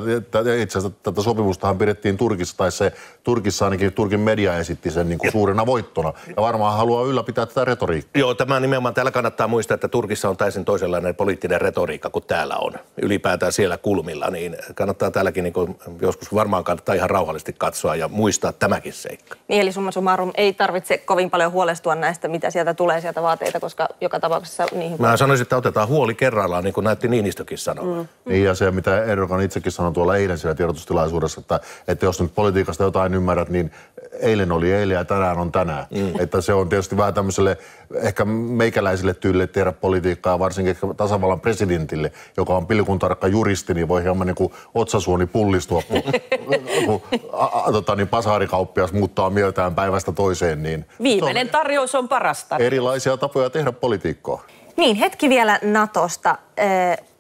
ja 0.52 0.62
itse 0.62 0.80
asiassa 0.80 0.98
tätä 1.04 1.22
sopimustahan 1.22 1.78
pidettiin 1.78 2.18
Turkissa, 2.18 2.58
tai 2.58 2.72
se 2.72 2.94
Turkissa 3.24 3.66
ainakin 3.66 3.94
Turkin 3.94 4.20
media 4.20 4.58
esitti 4.58 4.92
sen 4.92 5.10
niin 5.10 5.20
kuin 5.20 5.32
suurena 5.32 5.66
voittona, 5.66 6.14
ja 6.28 6.42
varmaan 6.42 6.78
haluaa 6.78 7.04
ylläpitää 7.04 7.46
tätä 7.46 7.66
retoriikkaa. 7.66 8.20
Joo, 8.20 8.34
tämä 8.34 8.60
nimenomaan 8.60 8.94
täällä 8.94 9.12
kannattaa 9.12 9.48
muistaa, 9.48 9.76
että 9.76 9.88
Turkissa 9.88 10.30
on 10.30 10.38
täysin 10.38 10.66
toisenlainen 10.66 11.16
poliittinen 11.16 11.62
retoriikka 11.62 12.10
kuin 12.10 12.26
täällä 12.26 12.56
on. 12.56 12.74
Ylipäätään 13.02 13.52
siellä 13.52 13.78
kulmilla, 13.78 14.30
niin 14.30 14.58
kannattaa 14.76 15.12
täälläkin 15.12 15.44
niin 15.44 15.54
kuin, 15.54 15.80
joskus 16.02 16.34
varmaan 16.34 16.64
kannattaa 16.64 16.96
ihan 16.96 17.10
rauhallisesti 17.10 17.54
katsoa 17.58 17.96
ja 17.96 18.08
muistaa 18.08 18.54
tämäkin 18.54 18.94
seikka. 18.94 19.36
Niin, 19.48 19.62
eli 19.62 19.72
summa 19.72 19.92
summarum 19.92 20.32
ei 20.36 20.54
tarvitse 20.54 20.98
kovin 20.98 21.30
paljon 21.30 21.52
huolestua 21.52 21.96
näistä, 21.96 22.28
mitä 22.28 22.52
sieltä 22.52 22.74
tulee 22.74 23.02
sieltä 23.02 23.22
vaateita, 23.22 23.60
koska 23.60 23.88
joka 24.02 24.20
tapauksessa 24.20 24.66
niihin 24.72 25.02
Mä 25.02 25.18
sanoisin, 25.18 25.42
että 25.42 25.58
otetaan 25.58 25.88
huoli 25.88 26.16
kerrallaan, 26.16 26.64
niin 26.64 26.74
kuin 26.74 26.84
näytti 26.84 27.08
Niinistökin 27.28 27.58
sanoa. 27.58 28.02
Mm. 28.02 28.08
Niin 28.26 28.44
ja 28.44 28.56
se, 28.56 28.72
mitä 28.72 29.04
Erdogan 29.04 29.42
itsekin 29.42 29.72
sanoi 29.72 29.94
tuolla 29.94 30.16
eilen 30.16 30.38
siellä 30.38 30.56
tiedotustilaisuudessa, 30.56 31.42
että, 31.42 31.60
että 31.88 32.06
jos 32.06 32.22
nyt 32.22 32.36
politiikasta 32.36 32.84
jotain 32.84 33.14
ymmärrät, 33.14 33.50
niin 33.50 33.72
eilen 34.20 34.52
oli 34.52 34.72
eilen 34.72 34.96
ja 34.96 35.06
tänään 35.06 35.38
on 35.38 35.52
tänään. 35.52 35.86
Mm. 35.90 36.20
Että 36.20 36.42
se 36.42 36.54
on 36.54 36.70
tietysti 36.70 36.98
vähän 36.98 37.14
tämmöiselle 37.14 37.58
ehkä 37.96 38.26
meikäläisille 38.26 39.14
tyylille 39.14 39.48
tehdä 39.48 39.72
politiikkaa, 39.72 40.40
varsinkin 40.40 40.70
ehkä 40.70 40.88
tasavallan 40.98 41.40
presidentille, 41.40 42.12
joka 42.38 42.56
on 42.56 42.68
pilkun 42.68 43.00
tarkka 43.00 43.28
juristi, 43.28 43.74
niin 43.74 43.88
voi 43.88 44.04
hieman 44.04 44.28
niin 44.28 44.36
kuin 44.36 44.54
otsasuoni 44.76 45.26
pullistua, 45.26 45.82
kun, 45.88 46.02
kun 46.86 47.02
a, 47.34 47.46
a, 47.46 47.72
tota, 47.72 47.96
niin 47.96 48.08
pasarikauppias 48.08 48.94
muuttaa 48.94 49.30
mieltään 49.30 49.76
päivästä 49.76 50.12
toiseen. 50.12 50.64
Niin 50.64 50.86
Viimeinen 51.04 51.48
on 51.48 51.52
tarjous 51.52 51.96
on 51.96 52.08
parasta. 52.08 52.58
erilaisia 52.58 53.18
tapoja 53.18 53.50
tehdä 53.50 53.72
politiikkaa. 53.72 54.44
Niin, 54.78 54.96
hetki 54.96 55.30
vielä 55.30 55.60
Natosta. 55.64 56.38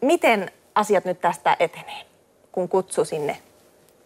Miten 0.02 0.52
asiat 0.76 1.06
nyt 1.06 1.22
tästä 1.22 1.58
etenee, 1.60 2.06
kun 2.52 2.70
kutsu 2.70 3.06
sinne 3.06 3.38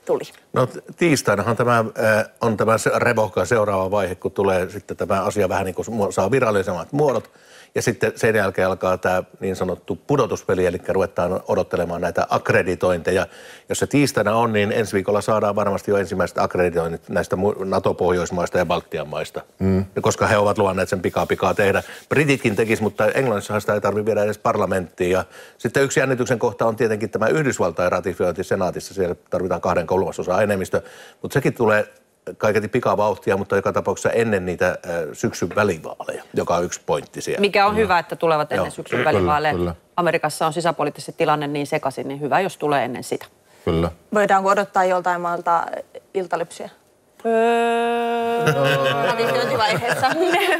tuli? 0.05 0.23
No 0.53 0.67
tiistainahan 0.97 1.57
tämä 1.57 1.77
äh, 1.77 2.25
on 2.41 2.57
tämä 2.57 2.75
revohka 2.95 3.45
seuraava 3.45 3.91
vaihe, 3.91 4.15
kun 4.15 4.31
tulee 4.31 4.69
sitten 4.69 4.97
tämä 4.97 5.23
asia 5.23 5.49
vähän 5.49 5.65
niin 5.65 5.75
kuin 5.75 6.13
saa 6.13 6.31
virallisemmat 6.31 6.91
muodot. 6.91 7.31
Ja 7.75 7.81
sitten 7.81 8.11
sen 8.15 8.35
jälkeen 8.35 8.67
alkaa 8.67 8.97
tämä 8.97 9.23
niin 9.39 9.55
sanottu 9.55 9.95
pudotuspeli, 10.07 10.65
eli 10.65 10.77
ruvetaan 10.87 11.39
odottelemaan 11.47 12.01
näitä 12.01 12.27
akkreditointeja. 12.29 13.27
Jos 13.69 13.79
se 13.79 13.87
tiistaina 13.87 14.35
on, 14.35 14.53
niin 14.53 14.71
ensi 14.71 14.93
viikolla 14.93 15.21
saadaan 15.21 15.55
varmasti 15.55 15.91
jo 15.91 15.97
ensimmäiset 15.97 16.37
akkreditoinnit 16.37 17.09
näistä 17.09 17.37
NATO-pohjoismaista 17.65 18.57
ja 18.57 18.65
Baltian 18.65 19.07
maista. 19.07 19.41
Mm. 19.59 19.85
Koska 20.01 20.27
he 20.27 20.37
ovat 20.37 20.57
luvanneet 20.57 20.89
sen 20.89 21.01
pikaa 21.01 21.25
pikaa 21.25 21.53
tehdä. 21.53 21.83
Brititkin 22.09 22.55
tekis, 22.55 22.81
mutta 22.81 23.07
Englannissahan 23.07 23.61
sitä 23.61 23.73
ei 23.73 23.81
tarvitse 23.81 24.05
viedä 24.05 24.23
edes 24.23 24.37
parlamenttiin. 24.37 25.11
Ja 25.11 25.25
sitten 25.57 25.83
yksi 25.83 25.99
jännityksen 25.99 26.39
kohta 26.39 26.65
on 26.65 26.75
tietenkin 26.75 27.09
tämä 27.09 27.27
Yhdysvaltain 27.27 27.91
ratifiointi 27.91 28.43
senaatissa. 28.43 28.93
Siellä 28.93 29.15
tarvitaan 29.29 29.61
kahden 29.61 29.87
kolmasosaa 29.91 30.41
enemmistö. 30.41 30.81
Mutta 31.21 31.33
sekin 31.33 31.53
tulee 31.53 31.93
kaiketi 32.37 32.67
pikavauhtia, 32.67 33.37
mutta 33.37 33.55
joka 33.55 33.73
tapauksessa 33.73 34.09
ennen 34.09 34.45
niitä 34.45 34.67
äh, 34.67 34.75
syksyn 35.13 35.49
välivaaleja, 35.55 36.23
joka 36.33 36.55
on 36.55 36.63
yksi 36.63 36.81
pointti 36.85 37.21
siellä. 37.21 37.41
Mikä 37.41 37.65
on 37.65 37.75
hyvä, 37.75 37.99
että 37.99 38.15
tulevat 38.15 38.51
ennen 38.51 38.65
Joo. 38.65 38.71
syksyn 38.71 38.97
Kyllä, 38.99 39.13
välivaaleja. 39.13 39.53
kyllä. 39.53 39.75
Amerikassa 39.97 40.45
on 40.45 40.53
sisäpoliittisesti 40.53 41.13
tilanne 41.17 41.47
niin 41.47 41.67
sekaisin, 41.67 42.07
niin 42.07 42.19
hyvä, 42.21 42.39
jos 42.39 42.57
tulee 42.57 42.85
ennen 42.85 43.03
sitä. 43.03 43.25
Kyllä. 43.65 43.91
Voidaanko 44.13 44.49
odottaa 44.49 44.85
joltain 44.85 45.21
maalta 45.21 45.65
iltalypsyä? 46.13 46.69
Ratifiointivaiheessa. 49.05 50.07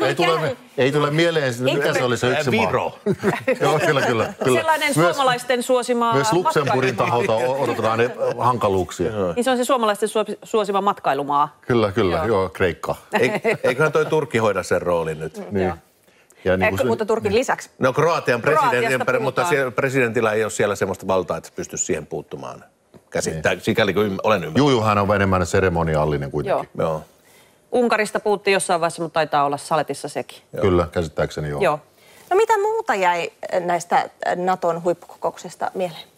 Ei 0.01 0.15
tule, 0.15 0.57
ei 0.77 0.91
tule 0.91 1.11
mieleen, 1.11 1.53
mikä 1.59 1.93
se 1.93 2.03
oli 2.03 2.17
se 2.17 2.27
yksi 2.31 2.51
maa. 2.51 2.67
Viro. 2.67 2.99
Joo, 3.61 3.79
kyllä, 3.79 4.01
kyllä. 4.01 4.33
kyllä. 4.43 4.59
Sellainen 4.59 4.93
Myös- 4.95 5.15
suomalaisten 5.15 5.63
suosima 5.63 6.13
Myös 6.13 6.33
Luxemburgin 6.33 6.95
taholta 6.95 7.33
odotetaan 7.35 7.99
ne 7.99 8.09
hankaluuksia. 8.37 9.11
Niin 9.35 9.43
se 9.43 9.51
on 9.51 9.57
se 9.57 9.63
suomalaisten 9.65 10.09
suosi- 10.09 10.39
suosima 10.43 10.81
matkailumaa. 10.81 11.57
Kyllä, 11.61 11.91
kyllä. 11.91 12.23
Joo, 12.27 12.49
Kreikka. 12.49 12.95
Ei- 13.19 13.31
Eiköhän 13.63 13.91
toi 13.91 14.05
Turkki 14.05 14.37
hoida 14.37 14.63
sen 14.63 14.81
roolin 14.81 15.19
nyt. 15.19 15.51
Niin. 15.51 15.73
Ja 16.45 16.57
niin 16.57 16.63
Eh, 16.63 16.69
kuin 16.69 16.79
se- 16.79 16.85
mutta 16.85 17.05
Turkin 17.05 17.33
lisäksi. 17.35 17.69
No 17.79 17.93
Kroatian 17.93 18.41
Kroatiasta 18.41 19.19
mutta 19.19 19.45
siellä, 19.45 19.71
presidentillä 19.71 20.31
ei 20.31 20.43
ole 20.43 20.51
siellä 20.51 20.75
sellaista 20.75 21.07
valtaa, 21.07 21.37
että 21.37 21.49
se 21.49 21.55
pystyisi 21.55 21.85
siihen 21.85 22.05
puuttumaan. 22.07 22.63
Käsittää, 23.11 23.55
sikäli 23.59 23.93
kuin 23.93 24.17
olen 24.23 24.37
ymmärtänyt. 24.37 24.57
Juu, 24.57 24.69
juu, 24.69 24.81
hän 24.81 24.97
on 24.97 25.15
enemmän 25.15 25.45
seremoniallinen 25.45 26.31
kuitenkin. 26.31 26.69
Joo. 26.77 26.87
Joo. 26.89 27.03
Unkarista 27.71 28.19
puhuttiin 28.19 28.53
jossain 28.53 28.81
vaiheessa, 28.81 29.01
mutta 29.01 29.13
taitaa 29.13 29.45
olla 29.45 29.57
saletissa 29.57 30.07
sekin. 30.07 30.37
Kyllä, 30.61 30.87
käsittääkseni 30.91 31.49
joo. 31.49 31.61
Joo. 31.61 31.79
No 32.29 32.37
mitä 32.37 32.57
muuta 32.57 32.95
jäi 32.95 33.31
näistä 33.59 34.09
Naton 34.35 34.83
huippukokouksesta 34.83 35.71
mieleen? 35.73 36.10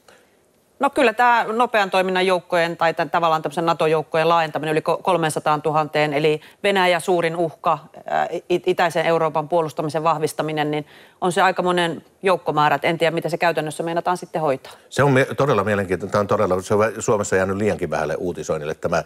No 0.83 0.89
kyllä 0.89 1.13
tämä 1.13 1.45
nopean 1.53 1.89
toiminnan 1.89 2.27
joukkojen 2.27 2.77
tai 2.77 2.93
tämän, 2.93 3.09
tavallaan 3.09 3.41
tämmöisen 3.41 3.65
NATO-joukkojen 3.65 4.29
laajentaminen 4.29 4.71
yli 4.71 4.79
ko- 4.79 5.01
300 5.01 5.59
000, 5.65 5.89
eli 5.93 6.41
Venäjä 6.63 6.99
suurin 6.99 7.35
uhka, 7.35 7.77
ää, 8.05 8.27
itäisen 8.49 9.05
Euroopan 9.05 9.49
puolustamisen 9.49 10.03
vahvistaminen, 10.03 10.71
niin 10.71 10.85
on 11.21 11.31
se 11.31 11.41
aika 11.41 11.61
monen 11.61 12.03
joukkomäärä. 12.23 12.75
Et 12.75 12.85
En 12.85 12.97
tiedä, 12.97 13.11
mitä 13.11 13.29
se 13.29 13.37
käytännössä 13.37 13.83
meinataan 13.83 14.17
sitten 14.17 14.41
hoitaa. 14.41 14.71
Se 14.89 15.03
on 15.03 15.11
mie- 15.11 15.35
todella 15.37 15.63
mielenkiintoista. 15.63 16.11
Tämä 16.11 16.19
on 16.19 16.27
todella, 16.27 16.61
se 16.61 16.73
on 16.73 16.91
Suomessa 16.99 17.35
jäänyt 17.35 17.57
liiankin 17.57 17.89
vähälle 17.89 18.15
uutisoinnille 18.15 18.75
tämä 18.75 19.03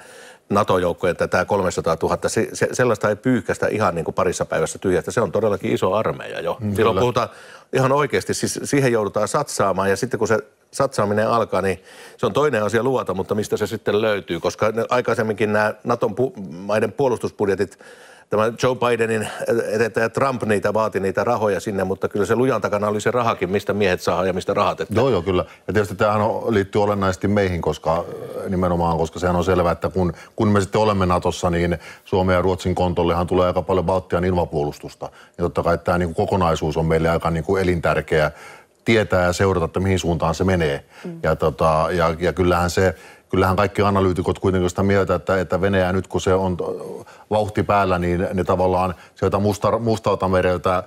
NATO-joukkojen 0.50 1.16
tämä 1.16 1.46
300 1.46 1.98
000. 2.02 2.18
Se, 2.28 2.48
se, 2.54 2.70
sellaista 2.72 3.10
ei 3.10 3.16
pyyhkästä 3.16 3.68
ihan 3.68 3.96
niin 3.96 4.06
kuin 4.06 4.16
parissa 4.16 4.46
päivässä 4.46 4.80
tyhjästä. 4.80 5.12
Se 5.12 5.22
on 5.22 5.32
todellakin 5.32 5.74
iso 5.74 5.94
armeija 5.94 6.40
jo. 6.42 6.58
Mm, 6.60 6.76
Silloin 6.76 6.94
kyllä. 6.94 7.00
puhutaan 7.02 7.30
ihan 7.74 7.92
oikeasti, 7.92 8.34
siis 8.34 8.60
siihen 8.64 8.92
joudutaan 8.92 9.28
satsaamaan 9.28 9.90
ja 9.90 9.96
sitten 9.96 10.18
kun 10.18 10.28
se 10.28 10.38
satsaaminen 10.72 11.28
alkaa, 11.28 11.62
niin 11.62 11.84
se 12.18 12.26
on 12.26 12.34
toinen 12.34 12.64
asia 12.64 12.84
luota, 12.84 13.14
mutta 13.14 13.36
mistä 13.36 13.58
se 13.58 13.68
sitten 13.68 14.02
löytyy, 14.02 14.40
koska 14.40 14.74
aikaisemminkin 14.90 15.54
nämä 15.54 15.74
Naton 15.84 16.12
pu- 16.12 16.42
maiden 16.50 16.92
puolustusbudjetit 16.92 17.80
Tämä 18.30 18.52
Joe 18.64 18.76
Bidenin 18.76 19.28
edeltäjä 19.68 20.10
Trump 20.10 20.44
niitä 20.44 20.74
vaati 20.74 21.00
niitä 21.00 21.24
rahoja 21.24 21.60
sinne, 21.60 21.84
mutta 21.84 22.10
kyllä 22.10 22.26
se 22.26 22.36
lujan 22.36 22.62
takana 22.62 22.88
oli 22.88 23.02
se 23.02 23.12
rahakin, 23.12 23.50
mistä 23.50 23.74
miehet 23.74 24.02
saa 24.02 24.26
ja 24.26 24.34
mistä 24.34 24.54
rahat. 24.54 24.82
Että 24.82 24.94
Joo, 24.94 25.10
joo, 25.10 25.22
kyllä. 25.22 25.46
Ja 25.68 25.74
tietysti 25.74 25.96
tämähän 25.96 26.22
on, 26.22 26.54
liittyy 26.54 26.84
olennaisesti 26.84 27.28
meihin, 27.28 27.62
koska 27.62 27.98
äh, 27.98 28.50
nimenomaan, 28.50 28.98
koska 28.98 29.20
sehän 29.20 29.36
on 29.36 29.44
selvää, 29.44 29.72
että 29.72 29.90
kun, 29.90 30.14
kun 30.36 30.48
me 30.48 30.62
sitten 30.62 30.82
olemme 30.82 31.06
Natossa, 31.06 31.50
niin 31.50 31.78
Suomen 32.06 32.34
ja 32.34 32.42
Ruotsin 32.42 32.76
kontollehan 32.76 33.28
tulee 33.28 33.48
aika 33.48 33.62
paljon 33.62 33.86
Baltian 33.86 34.26
ilmapuolustusta. 34.26 35.10
Ja 35.38 35.44
totta 35.44 35.64
kai 35.64 35.78
tämä 35.78 35.98
niin 35.98 36.14
kuin 36.14 36.28
kokonaisuus 36.28 36.78
on 36.78 36.86
meille 36.86 37.10
aika 37.10 37.32
niin 37.32 37.44
kuin 37.44 37.64
elintärkeä 37.64 38.32
tietää 38.86 39.26
ja 39.26 39.34
seurata, 39.34 39.66
että 39.66 39.80
mihin 39.80 40.00
suuntaan 40.00 40.36
se 40.36 40.44
menee. 40.44 40.86
Mm. 41.06 41.20
Ja, 41.24 41.36
tota, 41.36 41.88
ja, 41.92 42.16
ja 42.20 42.34
kyllähän 42.34 42.70
se, 42.70 42.96
kyllähän 43.30 43.56
kaikki 43.56 43.82
analyytikot 43.82 44.40
kuitenkin 44.40 44.70
sitä 44.70 44.84
mieltä, 44.84 45.16
että, 45.16 45.40
että 45.40 45.62
Venäjä 45.62 45.94
nyt 45.94 46.08
kun 46.08 46.22
se 46.22 46.34
on 46.34 46.58
vauhti 47.30 47.64
päällä, 47.64 48.00
niin 48.00 48.28
ne 48.34 48.44
tavallaan 48.44 48.96
sieltä 49.16 49.40
musta, 49.40 49.80
Mustalta 49.80 50.28
mereltä 50.28 50.78
äh, 50.78 50.84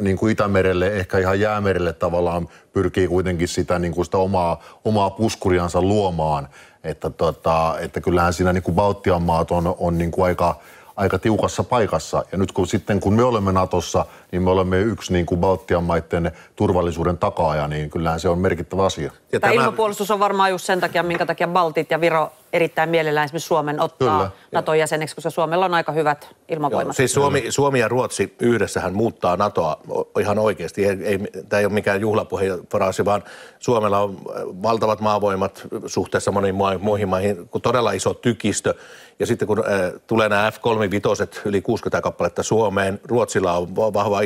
niin 0.00 0.16
kuin 0.16 0.32
Itämerelle, 0.32 0.86
ehkä 0.86 1.18
ihan 1.18 1.40
jäämerelle 1.40 1.92
tavallaan 1.92 2.48
pyrkii 2.72 3.08
kuitenkin 3.08 3.48
sitä, 3.48 3.78
niin 3.78 3.94
kuin 3.94 4.04
sitä 4.04 4.18
omaa, 4.18 4.62
omaa 4.84 5.10
puskuriansa 5.10 5.82
luomaan. 5.82 6.48
Että, 6.84 7.10
tota, 7.10 7.76
että 7.80 8.00
kyllähän 8.00 8.32
siinä 8.32 8.52
niin 8.52 8.62
kuin 8.62 8.74
Baltian 8.74 9.22
maat 9.22 9.50
on, 9.50 9.74
on 9.78 9.98
niin 9.98 10.10
kuin 10.10 10.24
aika, 10.24 10.56
aika 10.96 11.18
tiukassa 11.18 11.64
paikassa. 11.64 12.24
Ja 12.32 12.38
nyt 12.38 12.52
kun 12.52 12.66
sitten 12.66 13.00
kun 13.00 13.14
me 13.14 13.22
olemme 13.22 13.52
Natossa, 13.52 14.06
niin 14.32 14.42
me 14.42 14.50
olemme 14.50 14.80
yksi 14.80 15.12
niin 15.12 15.26
kuin 15.26 15.40
Baltian 15.40 15.84
maiden 15.84 16.32
turvallisuuden 16.56 17.18
takaaja, 17.18 17.68
niin 17.68 17.90
kyllähän 17.90 18.20
se 18.20 18.28
on 18.28 18.38
merkittävä 18.38 18.84
asia. 18.84 19.12
Ja 19.32 19.40
Tämä 19.40 19.52
tämä- 19.52 19.64
ilmapuolustus 19.64 20.10
on 20.10 20.18
varmaan 20.20 20.50
just 20.50 20.64
sen 20.64 20.80
takia, 20.80 21.02
minkä 21.02 21.26
takia 21.26 21.48
Baltit 21.48 21.90
ja 21.90 22.00
Viro 22.00 22.32
erittäin 22.52 22.88
mielellään 22.90 23.24
esimerkiksi 23.24 23.46
Suomen 23.48 23.80
ottaa 23.80 24.18
Kyllä. 24.18 24.30
Naton 24.52 24.78
jäseneksi, 24.78 25.14
koska 25.14 25.30
Suomella 25.30 25.64
on 25.64 25.74
aika 25.74 25.92
hyvät 25.92 26.22
Joo, 26.30 26.38
ilmavoimat. 26.48 26.96
siis 26.96 27.12
Suomi, 27.12 27.44
Suomi 27.48 27.80
ja 27.80 27.88
Ruotsi 27.88 28.34
yhdessähän 28.40 28.94
muuttaa 28.94 29.36
NATOa 29.36 29.76
ihan 30.20 30.38
oikeasti. 30.38 30.84
Ei, 30.86 30.98
ei, 31.04 31.18
tämä 31.48 31.60
ei 31.60 31.66
ole 31.66 31.72
mikään 31.74 32.00
juhlapuheenfraasi, 32.00 33.04
vaan 33.04 33.22
Suomella 33.58 33.98
on 33.98 34.10
äh, 34.10 34.42
valtavat 34.62 35.00
maavoimat 35.00 35.66
suhteessa 35.86 36.32
moniin 36.32 36.54
mua- 36.54 36.78
muihin 36.78 37.08
maihin, 37.08 37.48
kun 37.48 37.60
todella 37.62 37.92
iso 37.92 38.14
tykistö. 38.14 38.74
Ja 39.18 39.26
sitten 39.26 39.48
kun 39.48 39.58
äh, 39.58 39.92
tulee 40.06 40.28
nämä 40.28 40.50
F-35 40.50 41.40
yli 41.44 41.60
60 41.62 42.00
kappaletta 42.02 42.42
Suomeen, 42.42 43.00
Ruotsilla 43.04 43.52
on 43.52 43.68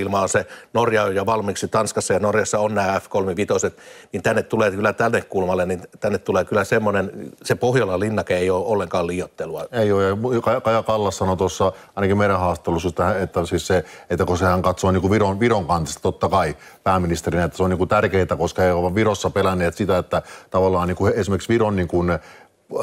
va- 0.04 0.06
vahva 0.06 0.26
ilma-ase, 0.26 0.46
Norja 0.72 1.02
on 1.02 1.14
jo 1.14 1.26
valmiiksi, 1.26 1.68
Tanskassa 1.68 2.14
ja 2.14 2.20
Norjassa 2.20 2.58
on 2.58 2.74
nämä 2.74 3.00
F-35, 3.00 3.72
niin 4.12 4.22
tänne 4.22 4.42
tulee 4.42 4.70
kyllä 4.70 4.92
tänne 4.92 5.22
kulmalle, 5.22 5.66
niin 5.66 5.82
tänne 6.00 6.18
tulee 6.18 6.44
kyllä 6.44 6.64
semmoinen, 6.64 7.10
se 7.42 7.54
Pohjolan 7.54 8.00
linnake 8.00 8.36
ei 8.36 8.50
ole 8.50 8.64
ollenkaan 8.66 9.06
liiottelua. 9.06 9.64
Ei 9.72 9.92
ole, 9.92 10.04
ja 10.04 10.40
Ka- 10.42 10.60
Kaja 10.60 10.82
Kallas 10.82 11.16
sanoi 11.16 11.36
tuossa 11.36 11.72
ainakin 11.96 12.18
meidän 12.18 12.38
haastattelussa, 12.38 12.88
että, 12.88 13.18
että, 13.18 13.46
siis 13.46 13.66
se, 13.66 13.84
että 14.10 14.24
kun 14.24 14.38
sehän 14.38 14.62
katsoo 14.62 14.90
niin 14.90 15.00
kuin 15.00 15.10
Viron, 15.10 15.40
Viron 15.40 15.66
kantista 15.66 16.02
totta 16.02 16.28
kai 16.28 16.56
pääministerinä, 16.84 17.44
että 17.44 17.56
se 17.56 17.62
on 17.62 17.70
niin 17.70 17.78
kuin 17.78 17.88
tärkeää, 17.88 18.36
koska 18.38 18.62
he 18.62 18.72
ovat 18.72 18.94
Virossa 18.94 19.30
pelänneet 19.30 19.74
sitä, 19.74 19.98
että 19.98 20.22
tavallaan 20.50 20.88
niin 20.88 20.96
kuin 20.96 21.12
esimerkiksi 21.16 21.48
Viron 21.48 21.76
niin 21.76 21.88
kuin, 21.88 22.18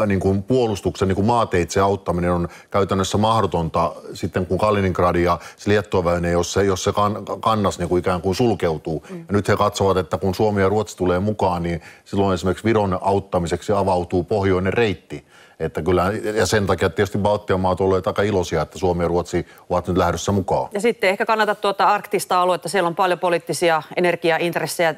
niin 0.06 0.20
kuin 0.20 0.44
puolustuksen 0.44 1.08
niin 1.08 1.16
kuin 1.16 1.26
maateitse 1.26 1.80
auttaminen 1.80 2.32
on 2.32 2.48
käytännössä 2.72 3.18
mahdotonta 3.18 3.92
sitten 4.14 4.46
kun 4.46 4.58
Kaliningrad 4.58 5.16
ja 5.16 5.40
se 5.58 5.70
Liettuaväyne, 5.70 6.32
jos 6.32 6.54
se, 6.54 6.64
jos 6.64 6.84
se 6.84 6.92
kan, 6.92 7.26
kannas 7.40 7.80
niin 7.80 7.90
kuin 7.90 8.00
ikään 8.00 8.22
kuin 8.22 8.36
sulkeutuu. 8.36 9.06
Mm. 9.10 9.20
Ja 9.20 9.26
nyt 9.30 9.48
he 9.48 9.58
katsovat, 9.58 9.98
että 9.98 10.18
kun 10.18 10.36
Suomi 10.36 10.62
ja 10.62 10.70
Ruotsi 10.70 10.98
tulee 10.98 11.20
mukaan, 11.20 11.64
niin 11.64 11.82
silloin 12.06 12.34
esimerkiksi 12.34 12.64
Viron 12.64 13.00
auttamiseksi 13.02 13.72
avautuu 13.72 14.24
pohjoinen 14.24 14.74
reitti. 14.74 15.26
Että 15.60 15.82
kyllä, 15.82 16.12
ja 16.36 16.46
sen 16.46 16.68
takia 16.68 16.90
tietysti 16.90 17.18
Baltian 17.18 17.60
maat 17.60 17.82
olleet 17.82 18.08
aika 18.08 18.22
iloisia, 18.22 18.62
että 18.62 18.80
Suomi 18.80 19.04
ja 19.04 19.08
Ruotsi 19.08 19.48
ovat 19.70 19.88
nyt 19.88 19.98
lähdössä 19.98 20.32
mukaan. 20.32 20.70
Ja 20.74 20.82
sitten 20.82 21.10
ehkä 21.10 21.26
kannata 21.26 21.56
tuota 21.56 21.88
arktista 21.88 22.42
aluetta. 22.42 22.70
Siellä 22.70 22.88
on 22.88 22.96
paljon 22.96 23.20
poliittisia 23.20 23.82
energiaintressejä, 23.96 24.96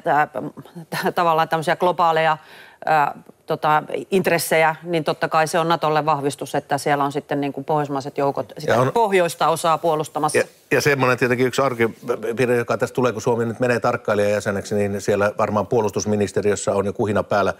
tavallaan 1.14 1.48
tämmöisiä 1.48 1.76
globaaleja 1.76 2.38
ää, 2.86 3.14
tota, 3.46 3.82
intressejä, 4.10 4.76
niin 4.82 5.04
totta 5.04 5.28
kai 5.28 5.46
se 5.48 5.58
on 5.58 5.68
Natolle 5.68 6.04
vahvistus, 6.06 6.54
että 6.54 6.78
siellä 6.78 7.04
on 7.04 7.12
sitten 7.12 7.40
niin 7.40 7.52
kuin 7.52 7.64
pohjoismaiset 7.64 8.18
joukot 8.18 8.52
sitä 8.58 8.80
on- 8.80 8.92
pohjoista 8.92 9.48
osaa 9.48 9.78
puolustamassa. 9.78 10.38
Ja, 10.38 10.44
ja 10.70 10.80
semmoinen 10.80 11.18
tietenkin 11.18 11.46
yksi 11.46 11.62
arkipiirre, 11.62 12.56
joka 12.56 12.78
tässä 12.78 12.94
tulee, 12.94 13.12
kun 13.12 13.22
Suomi 13.22 13.44
nyt 13.44 13.60
menee 13.60 13.80
tarkkailijajäseneksi, 13.80 14.74
niin 14.74 15.00
siellä 15.00 15.32
varmaan 15.38 15.66
puolustusministeriössä 15.66 16.72
on 16.72 16.86
jo 16.86 16.92
kuhina 16.92 17.22
päällä. 17.22 17.54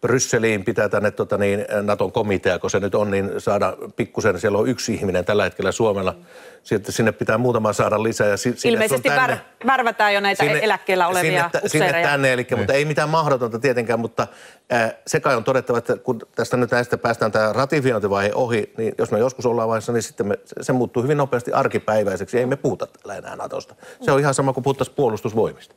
Brysseliin 0.00 0.64
pitää 0.64 0.88
tänne 0.88 1.10
tota 1.10 1.38
niin, 1.38 1.66
Naton 1.82 2.12
komitea, 2.12 2.58
kun 2.58 2.70
se 2.70 2.80
nyt 2.80 2.94
on, 2.94 3.10
niin 3.10 3.30
saada 3.38 3.76
pikkusen, 3.96 4.40
siellä 4.40 4.58
on 4.58 4.68
yksi 4.68 4.94
ihminen 4.94 5.24
tällä 5.24 5.44
hetkellä 5.44 5.72
Suomella. 5.72 6.14
Sitten 6.62 6.92
sinne 6.92 7.12
pitää 7.12 7.38
muutama 7.38 7.72
saada 7.72 8.02
lisää. 8.02 8.28
Ja 8.28 8.36
si, 8.36 8.54
Ilmeisesti 8.64 9.08
tänne- 9.08 9.40
värvätään 9.66 10.14
jo 10.14 10.20
näitä 10.20 10.44
eläkkeellä 10.44 11.08
olevia 11.08 11.22
sinne, 11.22 11.50
tä- 11.52 11.68
sinne 11.68 11.86
upseereja. 11.86 12.08
tänne, 12.08 12.32
eli, 12.32 12.46
mutta 12.56 12.72
ei 12.72 12.84
mitään 12.84 13.08
mahdotonta 13.08 13.58
tietenkään, 13.58 14.00
mutta 14.00 14.26
äh, 14.72 14.94
se 15.06 15.20
kai 15.20 15.36
on 15.36 15.44
todettava, 15.44 15.78
että 15.78 15.96
kun 15.96 16.20
tästä 16.34 16.56
nyt 16.56 16.70
näistä 16.70 16.98
päästään 16.98 17.32
tämä 17.32 17.52
ratifiointivaihe 17.52 18.30
ohi, 18.34 18.72
niin 18.76 18.94
jos 18.98 19.10
me 19.10 19.18
joskus 19.18 19.46
ollaan 19.46 19.68
vaiheessa, 19.68 19.92
niin 19.92 20.02
sitten 20.02 20.26
me, 20.26 20.38
se, 20.44 20.54
se 20.60 20.72
muuttuu 20.72 21.02
hyvin 21.02 21.16
nopeasti 21.16 21.52
arkipäiväiseksi. 21.52 22.38
Ei 22.38 22.46
me 22.46 22.56
puhuta 22.56 22.86
täällä 22.86 23.18
enää 23.18 23.36
Natosta. 23.36 23.74
Se 24.00 24.12
on 24.12 24.20
ihan 24.20 24.34
sama 24.34 24.52
kuin 24.52 24.64
puhuttaisiin 24.64 24.96
puolustusvoimista. 24.96 25.74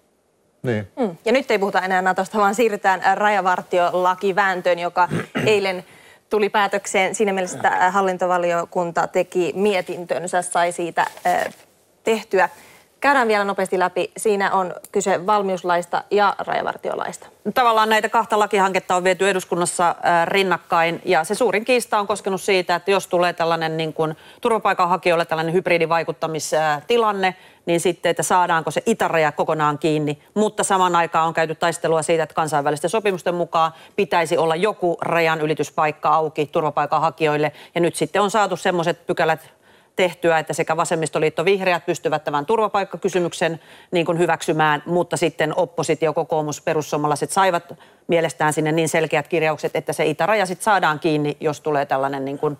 Niin. 0.63 0.87
Mm. 0.99 1.17
Ja 1.25 1.31
nyt 1.31 1.51
ei 1.51 1.59
puhuta 1.59 1.81
enää 1.81 2.01
Natosta, 2.01 2.37
vaan 2.37 2.55
siirrytään 2.55 3.01
äh, 3.05 3.17
rajavartiolakivääntöön, 3.17 4.79
joka 4.79 5.09
eilen 5.45 5.85
tuli 6.29 6.49
päätökseen 6.49 7.15
siinä 7.15 7.33
mielessä, 7.33 7.57
että 7.57 7.69
äh, 7.69 7.93
hallintovaliokunta 7.93 9.07
teki 9.07 9.53
mietintönsä, 9.55 10.41
sai 10.41 10.71
siitä 10.71 11.05
äh, 11.27 11.53
tehtyä 12.03 12.49
Käydään 13.03 13.27
vielä 13.27 13.43
nopeasti 13.43 13.79
läpi. 13.79 14.11
Siinä 14.17 14.51
on 14.51 14.73
kyse 14.91 15.25
valmiuslaista 15.25 16.03
ja 16.11 16.35
rajavartiolaista. 16.39 17.27
Tavallaan 17.53 17.89
näitä 17.89 18.09
kahta 18.09 18.39
lakihanketta 18.39 18.95
on 18.95 19.03
viety 19.03 19.29
eduskunnassa 19.29 19.89
äh, 19.89 20.27
rinnakkain 20.27 21.01
ja 21.05 21.23
se 21.23 21.35
suurin 21.35 21.65
kiista 21.65 21.99
on 21.99 22.07
koskenut 22.07 22.41
siitä, 22.41 22.75
että 22.75 22.91
jos 22.91 23.07
tulee 23.07 23.33
tällainen 23.33 23.77
niin 23.77 23.93
kuin 23.93 24.15
turvapaikanhakijoille 24.41 25.25
tällainen 25.25 25.53
hybridivaikuttamistilanne, 25.53 27.35
niin 27.65 27.79
sitten, 27.79 28.09
että 28.09 28.23
saadaanko 28.23 28.71
se 28.71 28.83
itäraja 28.85 29.31
kokonaan 29.31 29.77
kiinni. 29.77 30.21
Mutta 30.33 30.63
saman 30.63 30.95
aikaan 30.95 31.27
on 31.27 31.33
käyty 31.33 31.55
taistelua 31.55 32.01
siitä, 32.01 32.23
että 32.23 32.35
kansainvälisten 32.35 32.89
sopimusten 32.89 33.35
mukaan 33.35 33.71
pitäisi 33.95 34.37
olla 34.37 34.55
joku 34.55 34.97
rajan 35.01 35.41
ylityspaikka 35.41 36.09
auki 36.09 36.45
turvapaikanhakijoille. 36.45 37.51
Ja 37.75 37.81
nyt 37.81 37.95
sitten 37.95 38.21
on 38.21 38.31
saatu 38.31 38.57
semmoiset 38.57 39.07
pykälät 39.07 39.62
tehtyä, 39.95 40.39
että 40.39 40.53
sekä 40.53 40.77
vasemmistoliitto 40.77 41.45
vihreät 41.45 41.85
pystyvät 41.85 42.23
tämän 42.23 42.45
turvapaikkakysymyksen 42.45 43.59
niin 43.91 44.05
kuin 44.05 44.19
hyväksymään, 44.19 44.83
mutta 44.85 45.17
sitten 45.17 45.53
oppositio, 45.55 46.13
kokoomus, 46.13 46.61
perussuomalaiset 46.61 47.31
saivat 47.31 47.73
mielestään 48.07 48.53
sinne 48.53 48.71
niin 48.71 48.89
selkeät 48.89 49.27
kirjaukset, 49.27 49.75
että 49.75 49.93
se 49.93 50.05
itäraja 50.05 50.45
sitten 50.45 50.63
saadaan 50.63 50.99
kiinni, 50.99 51.37
jos 51.39 51.61
tulee 51.61 51.85
tällainen 51.85 52.25
niin 52.25 52.39
kuin 52.39 52.57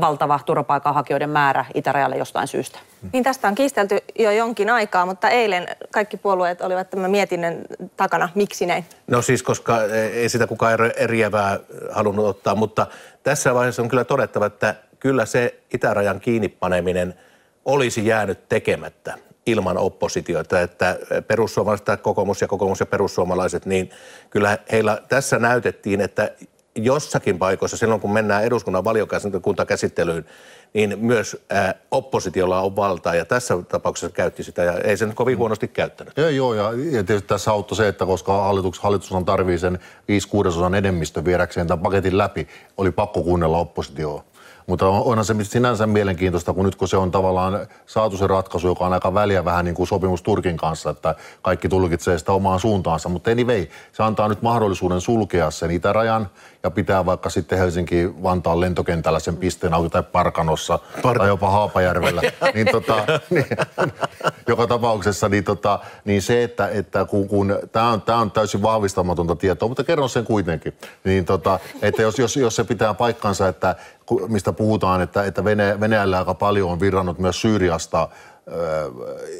valtava 0.00 0.40
turvapaikanhakijoiden 0.46 1.30
määrä 1.30 1.64
itärajalle 1.74 2.16
jostain 2.16 2.48
syystä. 2.48 2.78
Niin 3.12 3.24
tästä 3.24 3.48
on 3.48 3.54
kiistelty 3.54 3.98
jo 4.18 4.30
jonkin 4.30 4.70
aikaa, 4.70 5.06
mutta 5.06 5.28
eilen 5.28 5.68
kaikki 5.90 6.16
puolueet 6.16 6.60
olivat 6.60 6.90
tämän 6.90 7.10
mietinnön 7.10 7.58
takana. 7.96 8.28
Miksi 8.34 8.66
näin? 8.66 8.84
No 9.06 9.22
siis, 9.22 9.42
koska 9.42 9.82
ei 10.12 10.28
sitä 10.28 10.46
kukaan 10.46 10.92
eriävää 10.96 11.58
halunnut 11.90 12.26
ottaa, 12.26 12.54
mutta 12.54 12.86
tässä 13.22 13.54
vaiheessa 13.54 13.82
on 13.82 13.88
kyllä 13.88 14.04
todettava, 14.04 14.46
että 14.46 14.74
kyllä 15.02 15.26
se 15.26 15.54
itärajan 15.74 16.20
kiinnipaneminen 16.20 17.14
olisi 17.64 18.06
jäänyt 18.06 18.48
tekemättä 18.48 19.18
ilman 19.46 19.78
oppositiota, 19.78 20.60
että 20.60 20.98
perussuomalaiset, 21.26 22.00
kokoomus 22.02 22.40
ja 22.40 22.48
kokoomus 22.48 22.80
ja 22.80 22.86
perussuomalaiset, 22.86 23.66
niin 23.66 23.90
kyllä 24.30 24.58
heillä 24.72 25.02
tässä 25.08 25.38
näytettiin, 25.38 26.00
että 26.00 26.30
jossakin 26.74 27.38
paikoissa, 27.38 27.76
silloin 27.76 28.00
kun 28.00 28.12
mennään 28.12 28.44
eduskunnan 28.44 28.84
valiokuntakäsittelyyn, 28.84 30.24
niin 30.74 30.98
myös 30.98 31.44
oppositiolla 31.90 32.60
on 32.60 32.76
valtaa 32.76 33.14
ja 33.14 33.24
tässä 33.24 33.54
tapauksessa 33.68 34.14
käytti 34.14 34.42
sitä 34.42 34.64
ja 34.64 34.72
ei 34.72 34.96
se 34.96 35.06
nyt 35.06 35.14
kovin 35.14 35.38
huonosti 35.38 35.68
käyttänyt. 35.68 36.16
Ja, 36.16 36.30
joo, 36.30 36.54
ja, 36.54 36.72
ja 36.90 37.04
tietysti 37.04 37.28
tässä 37.28 37.50
auttoi 37.50 37.76
se, 37.76 37.88
että 37.88 38.06
koska 38.06 38.42
hallitus, 38.80 39.12
on 39.12 39.24
tarvii 39.24 39.58
sen 39.58 39.78
5 40.08 40.28
kuudesosan 40.28 40.74
enemmistö 40.74 41.24
viedäkseen 41.24 41.66
tämän 41.66 41.82
paketin 41.82 42.18
läpi, 42.18 42.48
oli 42.76 42.90
pakko 42.90 43.22
kuunnella 43.22 43.58
oppositioa. 43.58 44.24
Mutta 44.66 44.88
onhan 44.88 45.24
se 45.24 45.34
sinänsä 45.42 45.86
mielenkiintoista, 45.86 46.52
kun 46.52 46.64
nyt 46.64 46.74
kun 46.74 46.88
se 46.88 46.96
on 46.96 47.10
tavallaan 47.10 47.66
saatu 47.86 48.16
se 48.16 48.26
ratkaisu, 48.26 48.66
joka 48.66 48.86
on 48.86 48.92
aika 48.92 49.14
väliä 49.14 49.44
vähän 49.44 49.64
niin 49.64 49.74
kuin 49.74 49.86
sopimus 49.86 50.22
Turkin 50.22 50.56
kanssa, 50.56 50.90
että 50.90 51.14
kaikki 51.42 51.68
tulkitsee 51.68 52.18
sitä 52.18 52.32
omaan 52.32 52.60
suuntaansa. 52.60 53.08
Mutta 53.08 53.30
anyway, 53.30 53.66
se 53.92 54.02
antaa 54.02 54.28
nyt 54.28 54.42
mahdollisuuden 54.42 55.00
sulkea 55.00 55.50
sen 55.50 55.70
itärajan 55.70 56.28
ja 56.62 56.70
pitää 56.70 57.06
vaikka 57.06 57.30
sitten 57.30 57.58
Helsinki-Vantaan 57.58 58.60
lentokentällä 58.60 59.18
sen 59.18 59.36
pisteen 59.36 59.74
auki 59.74 59.90
tai 59.90 60.02
Parkanossa 60.02 60.78
Park- 61.02 61.18
tai 61.18 61.28
jopa 61.28 61.50
Haapajärvellä. 61.50 62.22
niin, 62.54 62.66
tota, 62.72 62.96
niin, 63.30 63.46
joka 64.48 64.66
tapauksessa 64.66 65.28
niin, 65.28 65.44
tota, 65.44 65.78
niin 66.04 66.22
se, 66.22 66.42
että, 66.42 66.68
että 66.68 67.04
kun, 67.04 67.28
kun 67.28 67.58
tämä 67.72 67.90
on, 67.90 68.02
tää 68.02 68.16
on 68.16 68.30
täysin 68.30 68.62
vahvistamatonta 68.62 69.36
tietoa, 69.36 69.68
mutta 69.68 69.84
kerron 69.84 70.08
sen 70.08 70.24
kuitenkin, 70.24 70.74
niin 71.04 71.24
tota, 71.24 71.60
että 71.82 72.02
jos, 72.02 72.18
jos, 72.18 72.36
jos 72.36 72.56
se 72.56 72.64
pitää 72.64 72.94
paikkansa, 72.94 73.48
että 73.48 73.76
mistä 74.28 74.52
puhutaan, 74.52 75.02
että, 75.02 75.24
että 75.24 75.44
Venäjä, 75.44 75.80
Venäjällä 75.80 76.18
aika 76.18 76.34
paljon 76.34 76.70
on 76.70 76.80
virrannut 76.80 77.18
myös 77.18 77.40
Syyriasta 77.40 78.08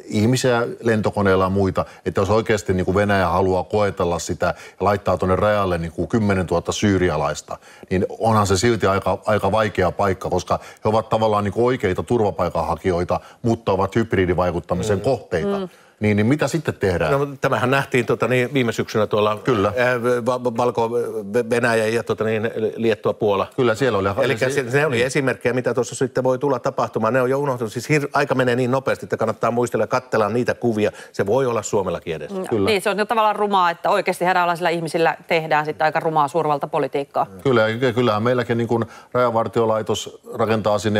ihmisiä 0.05 0.67
lentokoneilla 0.83 1.43
ja 1.43 1.49
muita, 1.49 1.85
että 2.05 2.21
jos 2.21 2.29
oikeasti 2.29 2.73
niin 2.73 2.85
kuin 2.85 2.95
Venäjä 2.95 3.27
haluaa 3.27 3.63
koetella 3.63 4.19
sitä 4.19 4.45
ja 4.45 4.53
laittaa 4.79 5.17
tuonne 5.17 5.35
rajalle 5.35 5.77
niin 5.77 5.91
kuin 5.91 6.07
10 6.07 6.45
000 6.45 6.71
syyrialaista, 6.71 7.57
niin 7.89 8.05
onhan 8.19 8.47
se 8.47 8.57
silti 8.57 8.87
aika, 8.87 9.17
aika 9.25 9.51
vaikea 9.51 9.91
paikka, 9.91 10.29
koska 10.29 10.59
he 10.85 10.89
ovat 10.89 11.09
tavallaan 11.09 11.43
niin 11.43 11.53
kuin 11.53 11.65
oikeita 11.65 12.03
turvapaikanhakijoita, 12.03 13.19
mutta 13.41 13.71
ovat 13.71 13.95
hybridivaikuttamisen 13.95 14.97
mm. 14.97 15.03
kohteita. 15.03 15.59
Mm. 15.59 15.69
Niin, 16.03 16.17
niin 16.17 16.25
mitä 16.25 16.47
sitten 16.47 16.73
tehdään? 16.73 17.11
No, 17.11 17.27
tämähän 17.41 17.71
nähtiin 17.71 18.05
tota, 18.05 18.27
niin, 18.27 18.53
viime 18.53 18.71
syksynä 18.71 19.07
tuolla 19.07 19.37
Kyllä. 19.43 19.73
Ää, 19.77 20.25
Valko-Venäjä 20.57 21.87
ja 21.87 22.03
tota, 22.03 22.23
niin, 22.23 22.51
Liettua 22.75 23.13
Puola. 23.13 23.47
Kyllä 23.55 23.75
siellä 23.75 23.97
oli. 23.97 24.09
Eli 24.21 24.37
se, 24.37 24.63
ne 24.73 24.85
oli 24.85 25.01
esimerkkejä, 25.01 25.53
mitä 25.53 25.73
tuossa 25.73 25.95
sitten 25.95 26.23
voi 26.23 26.39
tulla 26.39 26.59
tapahtumaan. 26.59 27.13
Ne 27.13 27.21
on 27.21 27.29
jo 27.29 27.39
unohtunut. 27.39 27.73
Siis 27.73 27.89
hir- 27.89 28.09
aika 28.13 28.35
menee 28.35 28.55
niin 28.55 28.71
nopeasti, 28.71 29.05
että 29.05 29.17
kannattaa 29.17 29.51
muistella 29.51 29.83
ja 29.83 29.87
katsella 29.87 30.29
niitä 30.29 30.53
kuvia. 30.53 30.91
Se 31.11 31.25
voi 31.25 31.45
olla 31.45 31.61
Suomellakin 31.61 32.15
edessä. 32.15 32.37
Mm, 32.37 32.47
kyllä. 32.47 32.69
Niin, 32.69 32.81
se 32.81 32.89
on 32.89 32.97
jo 32.99 33.05
tavallaan 33.05 33.35
rumaa, 33.35 33.69
että 33.69 33.89
oikeasti 33.89 34.25
hädänalaisilla 34.25 34.69
ihmisillä 34.69 35.17
tehdään 35.27 35.65
sitten 35.65 35.85
aika 35.85 35.99
rumaa 35.99 36.27
suurvalta 36.27 36.67
politiikkaa. 36.67 37.27
Kyllä, 37.43 37.67
ja 37.67 37.93
kyllähän 37.93 38.23
meilläkin 38.23 38.57
niin 38.57 38.67
kuin 38.67 38.85
rajavartiolaitos 39.13 40.21
rakentaa 40.33 40.79
sinne 40.79 40.99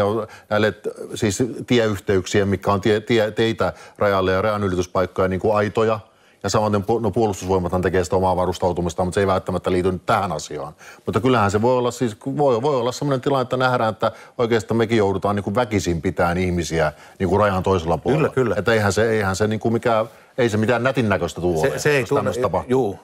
näille 0.50 0.74
siis 1.14 1.44
tieyhteyksiä, 1.68 2.46
mikä 2.46 2.72
on 2.72 2.82
tie, 2.82 3.00
tie, 3.00 3.32
teitä 3.32 3.74
rajalle 3.98 4.32
ja 4.32 4.42
rajanylitys 4.42 4.93
aloituspaikkoja, 4.94 5.28
niin 5.28 5.40
kuin 5.40 5.56
aitoja. 5.56 6.00
Ja 6.44 6.50
samaten 6.50 6.84
no, 7.02 7.12
puolustusvoimathan 7.12 7.82
tekee 7.82 8.04
sitä 8.04 8.16
omaa 8.16 8.36
varustautumista, 8.36 9.04
mutta 9.04 9.16
se 9.16 9.22
ei 9.22 9.28
välttämättä 9.28 9.72
liity 9.72 9.92
nyt 9.92 10.06
tähän 10.06 10.32
asiaan. 10.32 10.74
Mutta 11.06 11.22
kyllähän 11.22 11.52
se 11.52 11.62
voi 11.62 11.78
olla, 11.78 11.92
siis, 11.92 12.18
voi, 12.26 12.62
voi 12.62 12.76
olla 12.76 12.92
sellainen 12.92 13.22
tilanne, 13.22 13.42
että 13.42 13.58
nähdään, 13.58 13.90
että 13.90 14.12
oikeastaan 14.38 14.78
mekin 14.78 14.98
joudutaan 14.98 15.36
niin 15.36 15.44
kuin 15.44 15.56
väkisin 15.56 16.02
pitämään 16.02 16.38
ihmisiä 16.38 16.94
niin 17.20 17.30
kuin 17.30 17.40
rajan 17.40 17.64
toisella 17.64 17.98
puolella. 17.98 18.30
Kyllä, 18.30 18.44
kyllä. 18.44 18.56
Että 18.60 18.74
eihän 18.74 18.94
se, 18.94 19.10
eihän 19.10 19.36
se 19.36 19.48
niin 19.48 19.60
kuin 19.60 19.74
mikään, 19.74 20.06
ei 20.38 20.50
se 20.50 20.58
mitään 20.58 20.84
nätin 20.84 21.10
näköistä 21.10 21.42
tuo 21.42 21.62
se, 21.62 21.80
se, 21.80 21.90
ei 21.90 22.04
tunne, 22.04 22.32
juu, 22.68 23.00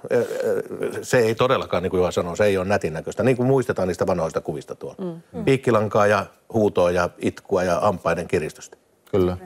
se 1.02 1.18
ei 1.18 1.36
todellakaan, 1.36 1.84
niin 1.84 1.92
kuin 1.92 2.00
Juha 2.00 2.12
sanoi, 2.12 2.38
se 2.38 2.46
ei 2.46 2.58
ole 2.58 2.66
nätin 2.66 2.94
näköistä. 2.94 3.24
Niin 3.24 3.38
kuin 3.38 3.48
muistetaan 3.48 3.88
niistä 3.88 4.08
vanhoista 4.08 4.42
kuvista 4.42 4.76
tuolla. 4.76 5.22
Mm. 5.34 5.46
Piikkilankaa 5.46 6.08
ja 6.08 6.26
huutoa 6.54 6.92
ja 6.92 7.10
itkua 7.20 7.64
ja 7.64 7.80
ampaiden 7.82 8.28
kiristystä. 8.28 8.78
Kyllä. 9.12 9.38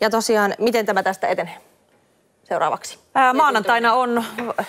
Ja 0.00 0.10
tosiaan, 0.10 0.54
miten 0.58 0.86
tämä 0.86 1.02
tästä 1.02 1.26
etenee? 1.26 1.60
seuraavaksi? 2.48 2.98
Ää, 3.14 3.32
maanantaina 3.32 3.92
on 3.92 4.24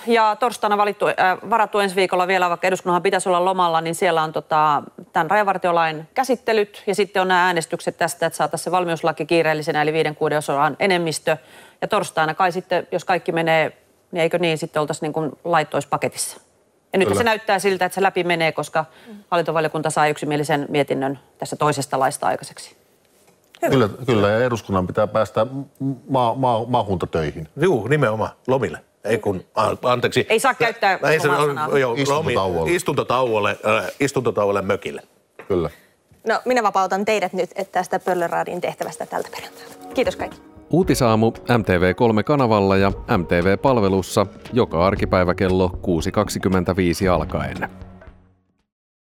ja 0.07 0.35
torstaina 0.39 0.77
valittu, 0.77 1.05
ää, 1.07 1.37
varattu 1.49 1.79
ensi 1.79 1.95
viikolla 1.95 2.27
vielä, 2.27 2.49
vaikka 2.49 2.67
eduskunnan 2.67 3.01
pitäisi 3.01 3.29
olla 3.29 3.45
lomalla, 3.45 3.81
niin 3.81 3.95
siellä 3.95 4.23
on 4.23 4.33
tota, 4.33 4.83
tämän 5.13 5.31
rajavartiolain 5.31 6.07
käsittelyt 6.13 6.83
ja 6.87 6.95
sitten 6.95 7.21
on 7.21 7.27
nämä 7.27 7.45
äänestykset 7.45 7.97
tästä, 7.97 8.25
että 8.25 8.37
saataisiin 8.37 8.63
se 8.63 8.71
valmiuslaki 8.71 9.25
kiireellisenä, 9.25 9.81
eli 9.81 9.93
viiden 9.93 10.15
kuuden 10.15 10.37
osan 10.37 10.75
enemmistö. 10.79 11.37
Ja 11.81 11.87
torstaina 11.87 12.33
kai 12.33 12.51
sitten, 12.51 12.87
jos 12.91 13.05
kaikki 13.05 13.31
menee, 13.31 13.77
niin 14.11 14.21
eikö 14.21 14.39
niin, 14.39 14.57
sitten 14.57 14.79
oltaisiin 14.79 15.01
niin 15.01 15.13
kuin 15.13 15.31
laittoispaketissa. 15.43 16.39
Ja 16.93 16.99
nyt 16.99 17.07
Kyllä. 17.07 17.19
se 17.19 17.23
näyttää 17.23 17.59
siltä, 17.59 17.85
että 17.85 17.95
se 17.95 18.01
läpi 18.01 18.23
menee, 18.23 18.51
koska 18.51 18.85
hallintovaliokunta 19.31 19.89
saa 19.89 20.07
yksimielisen 20.07 20.65
mietinnön 20.69 21.19
tässä 21.37 21.55
toisesta 21.55 21.99
laista 21.99 22.27
aikaiseksi. 22.27 22.78
Kyllä, 23.69 23.89
kyllä, 24.05 24.29
ja 24.29 24.45
eduskunnan 24.45 24.87
pitää 24.87 25.07
päästä 25.07 25.47
ma- 26.09 26.35
ma- 26.35 26.65
maakuntatöihin. 26.67 27.47
Joo, 27.55 27.87
nimenomaan, 27.87 28.31
lomille. 28.47 28.79
Ei 29.03 29.17
kun, 29.17 29.43
anteeksi. 29.83 30.25
Ei 30.29 30.39
saa 30.39 30.53
käyttää 30.53 30.99
ei, 31.11 31.19
se, 31.19 31.27
joo, 31.79 31.93
istuntotauolle. 31.97 32.71
Istuntotauolle, 32.71 33.57
äh, 33.67 33.91
istuntotauolle 33.99 34.61
mökille. 34.61 35.01
Kyllä. 35.47 35.69
No, 36.27 36.41
minä 36.45 36.63
vapautan 36.63 37.05
teidät 37.05 37.33
nyt 37.33 37.49
tästä 37.71 37.99
Pöllöraadin 37.99 38.61
tehtävästä 38.61 39.05
tältä 39.05 39.29
perjantailta. 39.31 39.93
Kiitos 39.93 40.15
kaikki. 40.15 40.41
Uutisaamu 40.69 41.31
MTV3-kanavalla 41.31 42.77
ja 42.77 42.91
MTV-palvelussa 43.17 44.25
joka 44.53 44.87
arkipäivä 44.87 45.33
kello 45.35 45.71
6.25 45.73 47.09
alkaen. 47.11 47.69